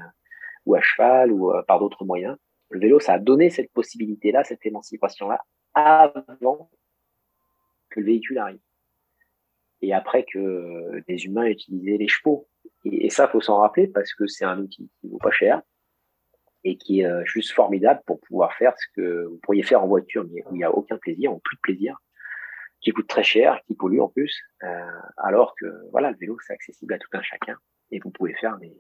[0.65, 2.37] ou à cheval ou euh, par d'autres moyens.
[2.71, 5.41] Le vélo, ça a donné cette possibilité-là, cette émancipation-là
[5.75, 6.71] avant
[7.91, 8.61] que le véhicule arrive.
[9.81, 12.49] Et après que des humains utilisaient les chevaux.
[12.85, 15.63] Et, ça, faut s'en rappeler parce que c'est un outil qui vaut pas cher
[16.65, 19.87] et qui est euh, juste formidable pour pouvoir faire ce que vous pourriez faire en
[19.87, 21.97] voiture, mais où il n'y a aucun plaisir, ou plus de plaisir,
[22.81, 26.53] qui coûte très cher, qui pollue en plus, euh, alors que voilà, le vélo c'est
[26.53, 27.57] accessible à tout un chacun
[27.91, 28.77] et vous pouvez faire des,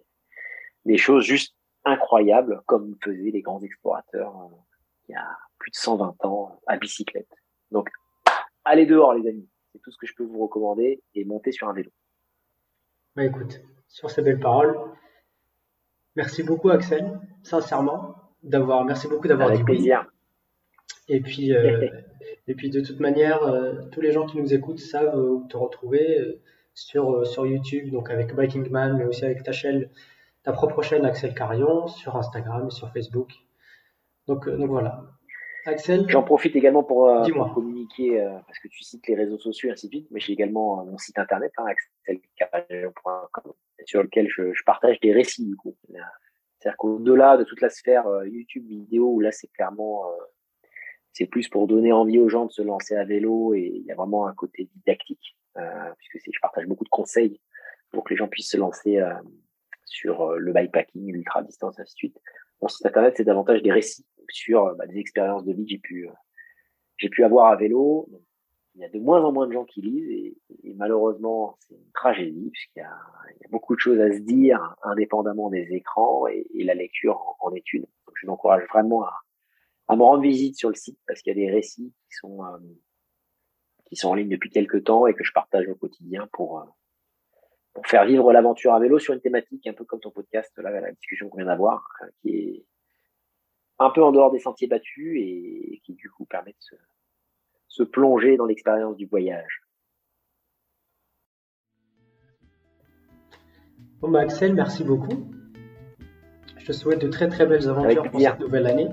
[0.85, 1.55] des choses juste
[1.85, 4.57] incroyables comme faisaient les grands explorateurs euh,
[5.09, 7.33] il y a plus de 120 ans à bicyclette.
[7.71, 7.89] Donc,
[8.69, 9.49] allez dehors, les amis.
[9.73, 11.91] C'est tout ce que je peux vous recommander et montez sur un vélo.
[13.17, 14.79] Bah écoute, sur ces belles paroles,
[16.19, 18.85] Merci beaucoup Axel, sincèrement, d'avoir.
[18.85, 20.05] Merci beaucoup d'avoir dit plaisir.
[21.07, 21.89] Et puis, euh,
[22.49, 25.57] et puis de toute manière, euh, tous les gens qui nous écoutent savent où te
[25.57, 26.41] retrouver
[26.75, 29.89] sur, sur YouTube, donc avec Biking Man, mais aussi avec ta chaîne,
[30.43, 33.31] ta propre chaîne Axel Carion, sur Instagram et sur Facebook.
[34.27, 35.05] Donc, donc voilà.
[35.69, 37.11] Axel J'en profite également pour,
[37.55, 40.85] communiquer, parce que tu cites les réseaux sociaux et ainsi de suite, mais j'ai également
[40.85, 41.67] mon site internet, hein,
[43.85, 45.77] sur lequel je, je, partage des récits du coup.
[46.59, 50.05] C'est-à-dire qu'au-delà de toute la sphère YouTube vidéo, où là c'est clairement
[51.19, 53.91] c'est plus pour donner envie aux gens de se lancer à vélo et il y
[53.91, 57.41] a vraiment un côté didactique, euh, puisque je partage beaucoup de conseils
[57.91, 59.13] pour que les gens puissent se lancer euh,
[59.85, 62.21] sur euh, le bikepacking, l'ultra distance, ainsi de suite.
[62.61, 65.79] Mon site internet, c'est davantage des récits sur bah, des expériences de vie que j'ai
[65.79, 66.09] pu,
[66.99, 68.09] j'ai pu avoir à vélo.
[68.75, 70.35] il y a de moins en moins de gens qui lisent
[70.65, 75.51] et, malheureusement, c'est une tragédie puisqu'il y a, beaucoup de choses à se dire indépendamment
[75.51, 79.13] des écrans et, la lecture en, en je m'encourage vraiment à,
[79.89, 82.45] à me rendre visite sur le site parce qu'il y a des récits qui sont
[82.45, 82.59] euh,
[83.87, 86.65] qui sont en ligne depuis quelques temps et que je partage au quotidien pour euh,
[87.79, 90.71] pour faire vivre l'aventure à vélo sur une thématique un peu comme ton podcast là
[90.81, 92.67] la discussion qu'on vient d'avoir euh, qui est
[93.79, 96.75] un peu en dehors des sentiers battus et, qui du coup permet de se,
[97.69, 99.63] se plonger dans l'expérience du voyage.
[104.01, 105.31] Bon bah Axel, merci beaucoup.
[106.57, 108.89] Je te souhaite de très très belles aventures pour cette nouvelle année.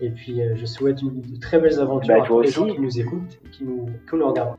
[0.00, 2.66] Et puis, euh, je souhaite une, de très belles aventures bah, à tous les gens
[2.66, 4.56] qui nous écoutent, qui nous, qui nous regardent.